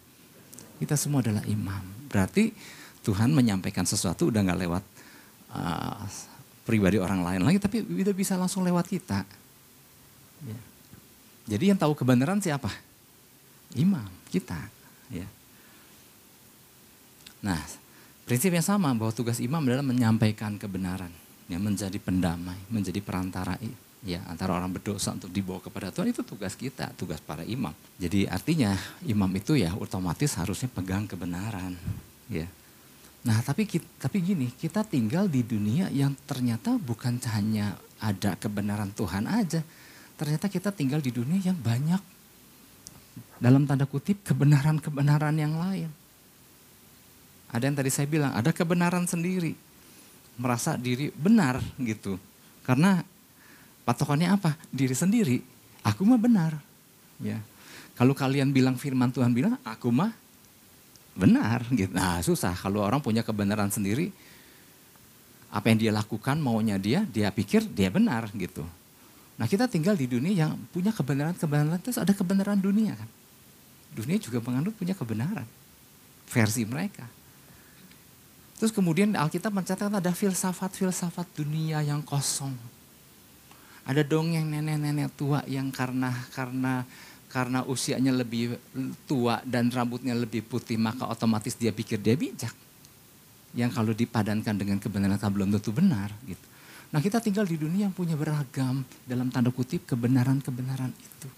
Kita 0.79 0.95
semua 0.95 1.19
adalah 1.19 1.43
imam. 1.45 1.83
Berarti 2.07 2.53
Tuhan 3.03 3.35
menyampaikan 3.35 3.83
sesuatu 3.83 4.31
udah 4.31 4.41
nggak 4.41 4.59
lewat 4.63 4.83
uh, 5.51 6.03
pribadi 6.63 6.97
orang 6.97 7.21
lain 7.21 7.41
lagi, 7.43 7.59
tapi 7.59 7.83
udah 7.83 8.15
bisa 8.15 8.39
langsung 8.39 8.63
lewat 8.63 8.87
kita. 8.87 9.27
Ya. 10.47 10.59
Jadi 11.55 11.75
yang 11.75 11.79
tahu 11.79 11.91
kebenaran 11.91 12.39
siapa? 12.39 12.71
Imam, 13.75 14.07
kita. 14.31 14.57
Ya. 15.11 15.27
Nah, 17.43 17.59
prinsip 18.23 18.55
yang 18.55 18.63
sama 18.63 18.95
bahwa 18.95 19.11
tugas 19.11 19.43
imam 19.43 19.59
adalah 19.59 19.83
menyampaikan 19.83 20.55
kebenaran 20.55 21.11
ya 21.51 21.59
menjadi 21.59 21.99
pendamai, 21.99 22.55
menjadi 22.71 23.03
perantara 23.03 23.59
ya 24.03 24.23
antara 24.31 24.55
orang 24.55 24.71
berdosa 24.71 25.11
untuk 25.11 25.27
dibawa 25.27 25.59
kepada 25.59 25.91
Tuhan 25.91 26.15
itu 26.15 26.23
tugas 26.23 26.55
kita, 26.55 26.95
tugas 26.95 27.19
para 27.19 27.43
imam. 27.43 27.75
Jadi 27.99 28.27
artinya 28.31 28.75
imam 29.03 29.27
itu 29.35 29.59
ya 29.59 29.75
otomatis 29.75 30.39
harusnya 30.39 30.71
pegang 30.71 31.03
kebenaran, 31.03 31.75
ya. 32.31 32.47
Nah, 33.23 33.39
tapi 33.39 33.63
tapi 33.79 34.17
gini, 34.19 34.51
kita 34.51 34.83
tinggal 34.83 35.31
di 35.31 35.47
dunia 35.47 35.87
yang 35.87 36.11
ternyata 36.27 36.75
bukan 36.75 37.19
hanya 37.31 37.79
ada 38.03 38.35
kebenaran 38.35 38.91
Tuhan 38.91 39.23
aja. 39.31 39.63
Ternyata 40.19 40.51
kita 40.51 40.75
tinggal 40.75 40.99
di 40.99 41.09
dunia 41.15 41.39
yang 41.39 41.55
banyak 41.55 42.03
dalam 43.39 43.63
tanda 43.63 43.87
kutip 43.87 44.19
kebenaran-kebenaran 44.27 45.35
yang 45.39 45.55
lain. 45.55 45.89
Ada 47.53 47.63
yang 47.69 47.75
tadi 47.79 47.91
saya 47.93 48.07
bilang, 48.11 48.35
ada 48.35 48.51
kebenaran 48.51 49.07
sendiri 49.07 49.55
merasa 50.37 50.73
diri 50.75 51.13
benar 51.13 51.61
gitu. 51.77 52.17
Karena 52.65 53.03
patokannya 53.85 54.33
apa? 54.33 54.57
Diri 54.73 54.95
sendiri. 54.97 55.37
Aku 55.85 56.07
mah 56.07 56.17
benar. 56.17 56.57
Ya. 57.21 57.37
Kalau 57.93 58.17
kalian 58.17 58.49
bilang 58.49 58.79
firman 58.79 59.13
Tuhan 59.13 59.35
bilang, 59.35 59.59
aku 59.61 59.93
mah 59.93 60.11
benar 61.13 61.65
gitu. 61.69 61.93
Nah, 61.93 62.19
susah 62.25 62.53
kalau 62.57 62.81
orang 62.81 62.99
punya 62.99 63.21
kebenaran 63.21 63.69
sendiri 63.69 64.09
apa 65.53 65.69
yang 65.69 65.77
dia 65.77 65.91
lakukan 65.93 66.41
maunya 66.41 66.81
dia, 66.81 67.05
dia 67.05 67.29
pikir 67.29 67.69
dia 67.69 67.93
benar 67.93 68.29
gitu. 68.33 68.65
Nah, 69.37 69.45
kita 69.45 69.69
tinggal 69.69 69.93
di 69.93 70.09
dunia 70.09 70.45
yang 70.45 70.51
punya 70.73 70.89
kebenaran-kebenaran 70.89 71.81
terus 71.81 72.01
ada 72.01 72.13
kebenaran 72.13 72.57
dunia 72.57 72.97
kan. 72.97 73.09
Dunia 73.93 74.17
juga 74.17 74.41
menganut 74.41 74.73
punya 74.73 74.97
kebenaran 74.97 75.45
versi 76.25 76.65
mereka. 76.65 77.05
Terus 78.57 78.73
kemudian 78.73 79.13
Alkitab 79.13 79.53
mencatat 79.53 79.89
ada 79.89 80.11
filsafat-filsafat 80.13 81.29
dunia 81.37 81.85
yang 81.85 82.01
kosong. 82.01 82.53
Ada 83.83 84.01
dongeng 84.01 84.47
nenek-nenek 84.47 85.11
tua 85.19 85.43
yang 85.45 85.67
karena 85.69 86.15
karena 86.31 86.87
karena 87.33 87.65
usianya 87.65 88.13
lebih 88.13 88.53
tua 89.09 89.41
dan 89.41 89.73
rambutnya 89.73 90.13
lebih 90.13 90.45
putih 90.45 90.77
maka 90.77 91.09
otomatis 91.09 91.57
dia 91.57 91.73
pikir 91.73 91.97
dia 91.97 92.13
bijak. 92.13 92.53
Yang 93.57 93.71
kalau 93.73 93.93
dipadankan 93.97 94.53
dengan 94.53 94.77
kebenaran 94.77 95.17
kan 95.17 95.33
belum 95.33 95.49
tentu 95.57 95.73
benar 95.73 96.13
gitu. 96.29 96.45
Nah 96.93 97.01
kita 97.01 97.17
tinggal 97.17 97.49
di 97.49 97.57
dunia 97.57 97.89
yang 97.89 97.95
punya 97.97 98.13
beragam 98.13 98.85
dalam 99.09 99.33
tanda 99.33 99.49
kutip 99.49 99.89
kebenaran-kebenaran 99.89 100.93
itu. 100.93 101.29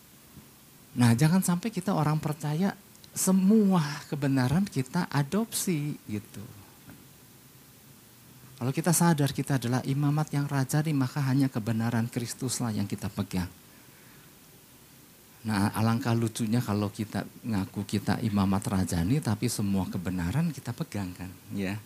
Nah 0.99 1.15
jangan 1.15 1.39
sampai 1.39 1.71
kita 1.71 1.95
orang 1.95 2.19
percaya 2.19 2.75
semua 3.15 3.79
kebenaran 4.11 4.67
kita 4.67 5.07
adopsi 5.07 5.95
gitu. 6.11 6.43
Kalau 8.55 8.71
kita 8.71 8.91
sadar 8.91 9.31
kita 9.31 9.59
adalah 9.59 9.83
imamat 9.87 10.31
yang 10.31 10.47
rajani, 10.47 10.91
maka 10.95 11.19
hanya 11.23 11.51
kebenaran 11.51 12.07
Kristuslah 12.07 12.71
yang 12.71 12.87
kita 12.87 13.11
pegang. 13.11 13.51
Nah 15.45 15.69
alangkah 15.77 16.17
lucunya 16.17 16.57
kalau 16.57 16.89
kita 16.89 17.21
ngaku 17.45 17.85
kita 17.85 18.17
imamat 18.25 18.65
rajani, 18.65 19.21
tapi 19.21 19.45
semua 19.45 19.85
kebenaran 19.85 20.49
kita 20.49 20.73
pegang 20.73 21.13
kan, 21.13 21.29
ya. 21.53 21.77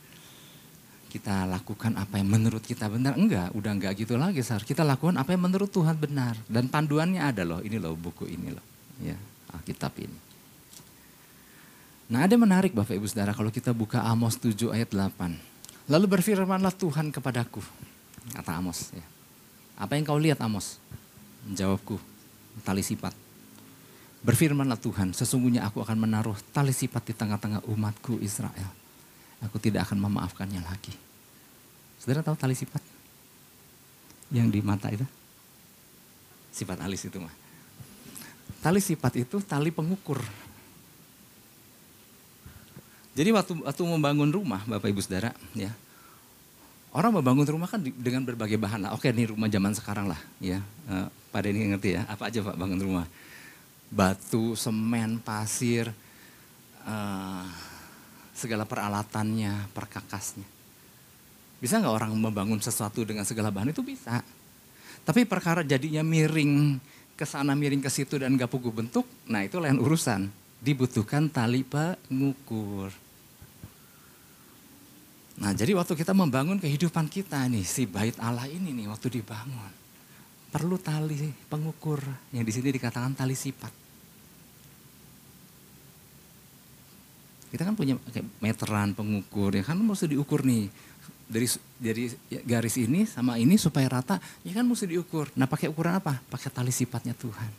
Kita 1.11 1.43
lakukan 1.43 1.97
apa 1.99 2.21
yang 2.21 2.31
menurut 2.31 2.63
kita 2.63 2.87
benar, 2.87 3.19
enggak, 3.19 3.51
udah 3.51 3.71
enggak 3.75 3.99
gitu 3.99 4.15
lagi, 4.15 4.39
Sar. 4.45 4.63
Kita 4.63 4.87
lakukan 4.87 5.19
apa 5.19 5.35
yang 5.35 5.43
menurut 5.43 5.67
Tuhan 5.67 5.99
benar. 5.99 6.39
Dan 6.47 6.71
panduannya 6.71 7.19
ada 7.19 7.43
loh, 7.43 7.59
ini 7.59 7.75
loh 7.81 7.99
buku 7.99 8.31
ini 8.31 8.55
loh, 8.55 8.63
ya, 9.03 9.17
Alkitab 9.51 9.91
ini. 9.99 10.19
Nah 12.09 12.25
ada 12.25 12.39
menarik 12.39 12.73
Bapak 12.73 12.95
Ibu 12.95 13.05
Saudara 13.05 13.37
kalau 13.37 13.53
kita 13.53 13.69
buka 13.69 14.01
Amos 14.01 14.39
7 14.41 14.73
ayat 14.73 14.89
8. 14.89 15.35
Lalu 15.91 16.05
berfirmanlah 16.07 16.73
Tuhan 16.73 17.11
kepadaku, 17.11 17.61
kata 18.33 18.55
Amos. 18.55 18.89
Ya. 18.95 19.05
Apa 19.75 19.99
yang 19.99 20.07
kau 20.07 20.17
lihat 20.17 20.39
Amos? 20.39 20.79
Menjawabku, 21.45 21.99
tali 22.63 22.81
sifat. 22.81 23.28
Berfirmanlah 24.19 24.75
Tuhan, 24.75 25.15
sesungguhnya 25.15 25.63
aku 25.63 25.79
akan 25.79 25.95
menaruh 26.03 26.35
tali 26.51 26.75
sifat 26.75 27.07
di 27.07 27.13
tengah-tengah 27.15 27.63
umatku 27.71 28.19
Israel. 28.19 28.67
Aku 29.39 29.55
tidak 29.63 29.87
akan 29.87 30.03
memaafkannya 30.03 30.59
lagi. 30.59 30.91
Saudara 32.03 32.19
tahu 32.19 32.35
tali 32.35 32.51
sifat? 32.51 32.83
Yang 34.35 34.47
di 34.51 34.59
mata 34.59 34.91
itu? 34.91 35.07
Sifat 36.51 36.83
alis 36.83 37.07
itu 37.07 37.15
mah. 37.15 37.31
Tali 38.59 38.83
sifat 38.83 39.15
itu 39.23 39.39
tali 39.39 39.71
pengukur. 39.71 40.19
Jadi 43.15 43.29
waktu 43.31 43.53
waktu 43.63 43.81
membangun 43.83 44.31
rumah, 44.31 44.63
Bapak 44.67 44.91
Ibu 44.91 44.99
Saudara, 44.99 45.31
ya. 45.55 45.71
Orang 46.91 47.15
membangun 47.15 47.47
rumah 47.47 47.71
kan 47.71 47.79
dengan 47.79 48.27
berbagai 48.27 48.59
bahan 48.59 48.83
lah. 48.83 48.91
Oke, 48.95 49.11
ini 49.15 49.29
rumah 49.29 49.47
zaman 49.47 49.71
sekarang 49.75 50.11
lah, 50.11 50.19
ya. 50.43 50.59
Uh, 50.87 51.07
Pak 51.31 51.39
Denny 51.45 51.71
ngerti 51.71 51.95
ya, 51.95 52.03
apa 52.09 52.27
aja 52.27 52.43
Pak 52.43 52.55
bangun 52.59 52.79
rumah? 52.81 53.05
Batu, 53.89 54.53
semen, 54.53 55.17
pasir, 55.19 55.89
uh, 56.85 57.45
segala 58.37 58.63
peralatannya, 58.63 59.73
perkakasnya. 59.73 60.45
Bisa 61.59 61.81
nggak 61.81 61.91
orang 61.91 62.11
membangun 62.15 62.61
sesuatu 62.61 63.03
dengan 63.03 63.27
segala 63.27 63.51
bahan 63.51 63.75
itu 63.75 63.83
bisa. 63.83 64.23
Tapi 65.03 65.25
perkara 65.25 65.65
jadinya 65.65 66.05
miring 66.05 66.79
ke 67.19 67.27
sana 67.27 67.51
miring 67.51 67.83
ke 67.83 67.91
situ 67.91 68.15
dan 68.15 68.39
gak 68.39 68.47
pugu 68.47 68.71
bentuk, 68.71 69.03
nah 69.27 69.43
itu 69.43 69.59
lain 69.59 69.75
urusan. 69.75 70.31
Dibutuhkan 70.63 71.27
tali 71.27 71.67
pengukur. 71.67 72.87
Nah 75.39 75.51
jadi 75.51 75.75
waktu 75.75 75.99
kita 75.99 76.15
membangun 76.15 76.59
kehidupan 76.63 77.11
kita 77.11 77.43
nih, 77.51 77.63
si 77.67 77.83
bait 77.87 78.15
Allah 78.23 78.47
ini 78.47 78.71
nih 78.71 78.87
waktu 78.87 79.19
dibangun 79.19 79.79
perlu 80.49 80.81
tali 80.81 81.29
pengukur 81.45 82.01
yang 82.33 82.41
di 82.41 82.51
sini 82.53 82.73
dikatakan 82.73 83.13
tali 83.13 83.37
sifat. 83.37 83.73
Kita 87.49 87.65
kan 87.65 87.73
punya 87.73 87.97
kayak 88.13 88.25
meteran 88.41 88.93
pengukur 88.93 89.53
ya 89.53 89.65
kan 89.65 89.77
mesti 89.77 90.09
diukur 90.09 90.45
nih 90.45 90.69
dari 91.29 91.45
dari 91.77 92.03
garis 92.45 92.77
ini 92.77 93.05
sama 93.05 93.37
ini 93.37 93.57
supaya 93.57 93.89
rata 93.89 94.17
ya 94.41 94.53
kan 94.53 94.65
mesti 94.65 94.89
diukur. 94.89 95.29
Nah 95.37 95.45
pakai 95.45 95.69
ukuran 95.69 95.97
apa? 96.01 96.17
Pakai 96.29 96.49
tali 96.49 96.73
sifatnya 96.73 97.13
Tuhan. 97.13 97.49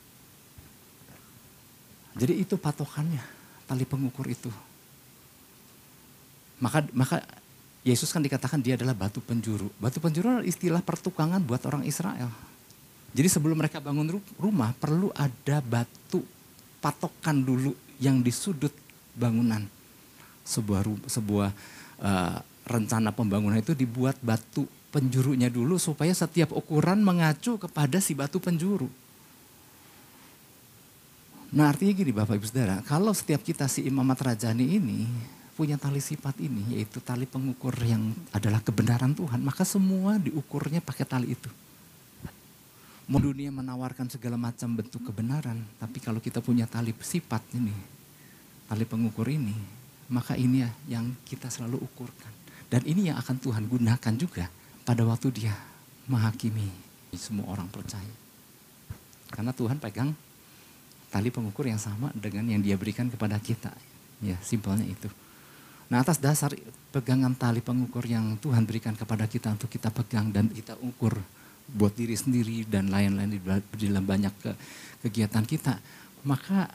Jadi 2.18 2.43
itu 2.43 2.59
patokannya 2.59 3.22
tali 3.70 3.86
pengukur 3.86 4.26
itu. 4.26 4.51
Maka 6.59 6.86
maka 6.91 7.22
Yesus 7.86 8.12
kan 8.12 8.20
dikatakan 8.20 8.61
dia 8.61 8.76
adalah 8.76 8.93
batu 8.93 9.22
penjuru. 9.22 9.70
Batu 9.80 10.03
penjuru 10.03 10.38
adalah 10.38 10.47
istilah 10.47 10.82
pertukangan 10.82 11.41
buat 11.41 11.62
orang 11.64 11.86
Israel. 11.86 12.50
Jadi 13.11 13.27
sebelum 13.27 13.59
mereka 13.59 13.83
bangun 13.83 14.23
rumah 14.39 14.71
perlu 14.79 15.11
ada 15.19 15.59
batu 15.59 16.23
patokan 16.79 17.43
dulu 17.43 17.75
yang 17.99 18.23
di 18.23 18.31
sudut 18.31 18.71
bangunan. 19.19 19.67
Sebuah 20.47 20.87
sebuah 21.11 21.51
uh, 22.01 22.39
rencana 22.71 23.11
pembangunan 23.11 23.59
itu 23.59 23.75
dibuat 23.75 24.15
batu 24.23 24.67
penjurunya 24.95 25.51
dulu 25.51 25.79
supaya 25.79 26.15
setiap 26.15 26.55
ukuran 26.55 27.03
mengacu 27.03 27.59
kepada 27.59 27.99
si 27.99 28.15
batu 28.15 28.39
penjuru. 28.39 28.87
Nah 31.51 31.67
artinya 31.67 31.91
gini 31.91 32.15
Bapak 32.15 32.39
Ibu 32.39 32.47
Saudara, 32.47 32.79
kalau 32.87 33.11
setiap 33.11 33.43
kita 33.43 33.67
si 33.67 33.83
imamat 33.83 34.23
rajani 34.23 34.79
ini 34.79 35.11
punya 35.59 35.75
tali 35.75 35.99
sifat 35.99 36.39
ini, 36.39 36.79
yaitu 36.79 37.03
tali 37.03 37.27
pengukur 37.27 37.75
yang 37.83 38.15
adalah 38.31 38.63
kebenaran 38.63 39.19
Tuhan, 39.19 39.43
maka 39.43 39.67
semua 39.67 40.15
diukurnya 40.15 40.79
pakai 40.79 41.03
tali 41.03 41.35
itu 41.35 41.51
dunia 43.19 43.51
menawarkan 43.51 44.07
segala 44.07 44.39
macam 44.39 44.79
bentuk 44.79 45.03
kebenaran, 45.03 45.59
tapi 45.83 45.99
kalau 45.99 46.23
kita 46.23 46.39
punya 46.39 46.71
tali 46.71 46.95
sifat 46.95 47.43
ini, 47.59 47.75
tali 48.71 48.87
pengukur 48.87 49.27
ini, 49.27 49.57
maka 50.15 50.39
ini 50.39 50.63
ya 50.63 50.71
yang 50.87 51.11
kita 51.27 51.51
selalu 51.51 51.83
ukurkan. 51.83 52.31
Dan 52.71 52.87
ini 52.87 53.11
yang 53.11 53.19
akan 53.19 53.43
Tuhan 53.43 53.67
gunakan 53.67 54.15
juga 54.15 54.47
pada 54.87 55.03
waktu 55.03 55.35
dia 55.35 55.55
menghakimi 56.07 56.71
semua 57.19 57.51
orang 57.51 57.67
percaya. 57.67 58.15
Karena 59.35 59.51
Tuhan 59.51 59.83
pegang 59.83 60.15
tali 61.11 61.35
pengukur 61.35 61.67
yang 61.67 61.83
sama 61.83 62.15
dengan 62.15 62.47
yang 62.47 62.63
dia 62.63 62.79
berikan 62.79 63.11
kepada 63.11 63.43
kita. 63.43 63.75
Ya, 64.23 64.39
simpelnya 64.39 64.87
itu. 64.87 65.11
Nah 65.91 65.99
atas 66.07 66.23
dasar 66.23 66.55
pegangan 66.95 67.35
tali 67.35 67.59
pengukur 67.59 68.07
yang 68.07 68.39
Tuhan 68.39 68.63
berikan 68.63 68.95
kepada 68.95 69.27
kita 69.27 69.51
untuk 69.51 69.67
kita 69.67 69.91
pegang 69.91 70.31
dan 70.31 70.47
kita 70.47 70.79
ukur 70.79 71.19
buat 71.71 71.95
diri 71.95 72.18
sendiri 72.18 72.66
dan 72.66 72.91
lain-lain 72.91 73.39
di 73.75 73.87
dalam 73.87 74.05
banyak 74.05 74.35
ke, 74.43 74.51
kegiatan 75.07 75.45
kita, 75.47 75.79
maka 76.27 76.66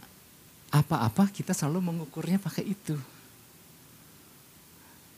apa-apa 0.71 1.29
kita 1.31 1.51
selalu 1.51 1.91
mengukurnya 1.93 2.39
pakai 2.39 2.65
itu. 2.65 2.95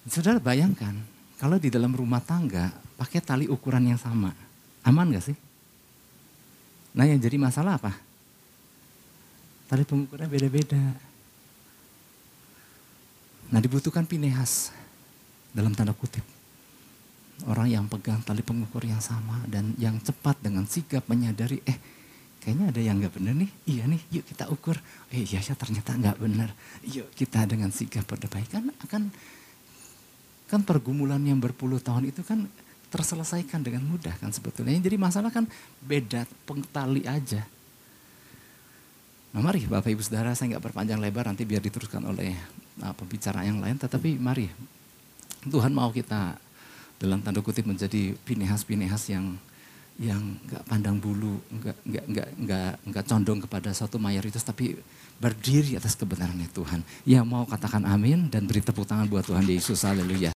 Saudara 0.07 0.39
bayangkan, 0.39 0.95
kalau 1.38 1.59
di 1.59 1.67
dalam 1.67 1.91
rumah 1.91 2.23
tangga 2.23 2.71
pakai 2.95 3.19
tali 3.19 3.45
ukuran 3.45 3.84
yang 3.91 3.99
sama, 3.99 4.32
aman 4.82 5.13
gak 5.13 5.25
sih? 5.34 5.38
Nah 6.95 7.05
yang 7.05 7.19
jadi 7.19 7.38
masalah 7.38 7.78
apa? 7.78 7.93
Tali 9.67 9.84
pengukurannya 9.84 10.32
beda-beda. 10.32 10.84
Nah 13.51 13.59
dibutuhkan 13.59 14.07
pinehas 14.07 14.71
dalam 15.51 15.75
tanda 15.75 15.91
kutip 15.91 16.36
orang 17.45 17.69
yang 17.69 17.85
pegang 17.85 18.17
tali 18.25 18.41
pengukur 18.41 18.81
yang 18.81 18.97
sama 18.97 19.45
dan 19.45 19.77
yang 19.77 20.01
cepat 20.01 20.41
dengan 20.41 20.65
sigap 20.65 21.05
menyadari 21.05 21.61
eh 21.69 21.77
kayaknya 22.41 22.73
ada 22.73 22.81
yang 22.81 22.97
nggak 22.97 23.13
benar 23.13 23.33
nih. 23.38 23.51
Iya 23.69 23.83
nih 23.85 24.01
yuk 24.09 24.25
kita 24.25 24.49
ukur. 24.49 24.81
Eh 25.13 25.21
iya 25.21 25.38
ya 25.38 25.53
ternyata 25.53 25.93
nggak 25.93 26.17
benar 26.17 26.49
yuk 26.81 27.13
kita 27.13 27.45
dengan 27.45 27.69
sigap 27.69 28.09
berdebat 28.09 28.47
kan 28.49 28.73
akan 28.81 29.13
kan 30.47 30.61
pergumulan 30.63 31.21
yang 31.21 31.38
berpuluh 31.38 31.77
tahun 31.77 32.09
itu 32.09 32.23
kan 32.23 32.47
terselesaikan 32.88 33.61
dengan 33.61 33.83
mudah 33.85 34.15
kan 34.17 34.33
sebetulnya. 34.33 34.79
Jadi 34.79 34.97
masalah 34.97 35.29
kan 35.29 35.45
beda 35.83 36.25
pengtali 36.47 37.03
aja. 37.05 37.43
Nah 39.35 39.43
mari 39.43 39.67
Bapak 39.67 39.91
Ibu 39.91 40.01
Saudara 40.01 40.33
saya 40.33 40.55
nggak 40.55 40.71
berpanjang 40.71 40.97
lebar 41.03 41.27
nanti 41.27 41.43
biar 41.43 41.61
diteruskan 41.61 42.01
oleh 42.07 42.33
nah, 42.79 42.95
pembicara 42.95 43.43
yang 43.43 43.59
lain. 43.59 43.75
Tetapi 43.75 44.15
mari 44.17 44.47
Tuhan 45.45 45.75
mau 45.75 45.91
kita 45.91 46.46
dalam 46.97 47.21
tanda 47.21 47.41
kutip 47.45 47.65
menjadi 47.69 48.17
pinehas-pinehas 48.25 49.09
yang 49.13 49.37
yang 49.97 50.21
nggak 50.45 50.61
pandang 50.69 51.01
bulu, 51.01 51.41
nggak 51.49 51.77
nggak 51.81 52.05
nggak 52.05 52.29
nggak 52.37 52.71
nggak 52.85 53.05
condong 53.09 53.41
kepada 53.41 53.73
satu 53.73 53.97
mayoritas, 53.97 54.45
tapi 54.45 54.77
berdiri 55.17 55.73
atas 55.73 55.97
kebenarannya 55.97 56.45
Tuhan. 56.53 56.85
Yang 57.01 57.25
mau 57.25 57.49
katakan 57.49 57.81
amin 57.81 58.29
dan 58.29 58.45
beri 58.45 58.61
tepuk 58.61 58.85
tangan 58.85 59.09
buat 59.09 59.25
Tuhan 59.25 59.49
Yesus, 59.49 59.81
haleluya. 59.81 60.25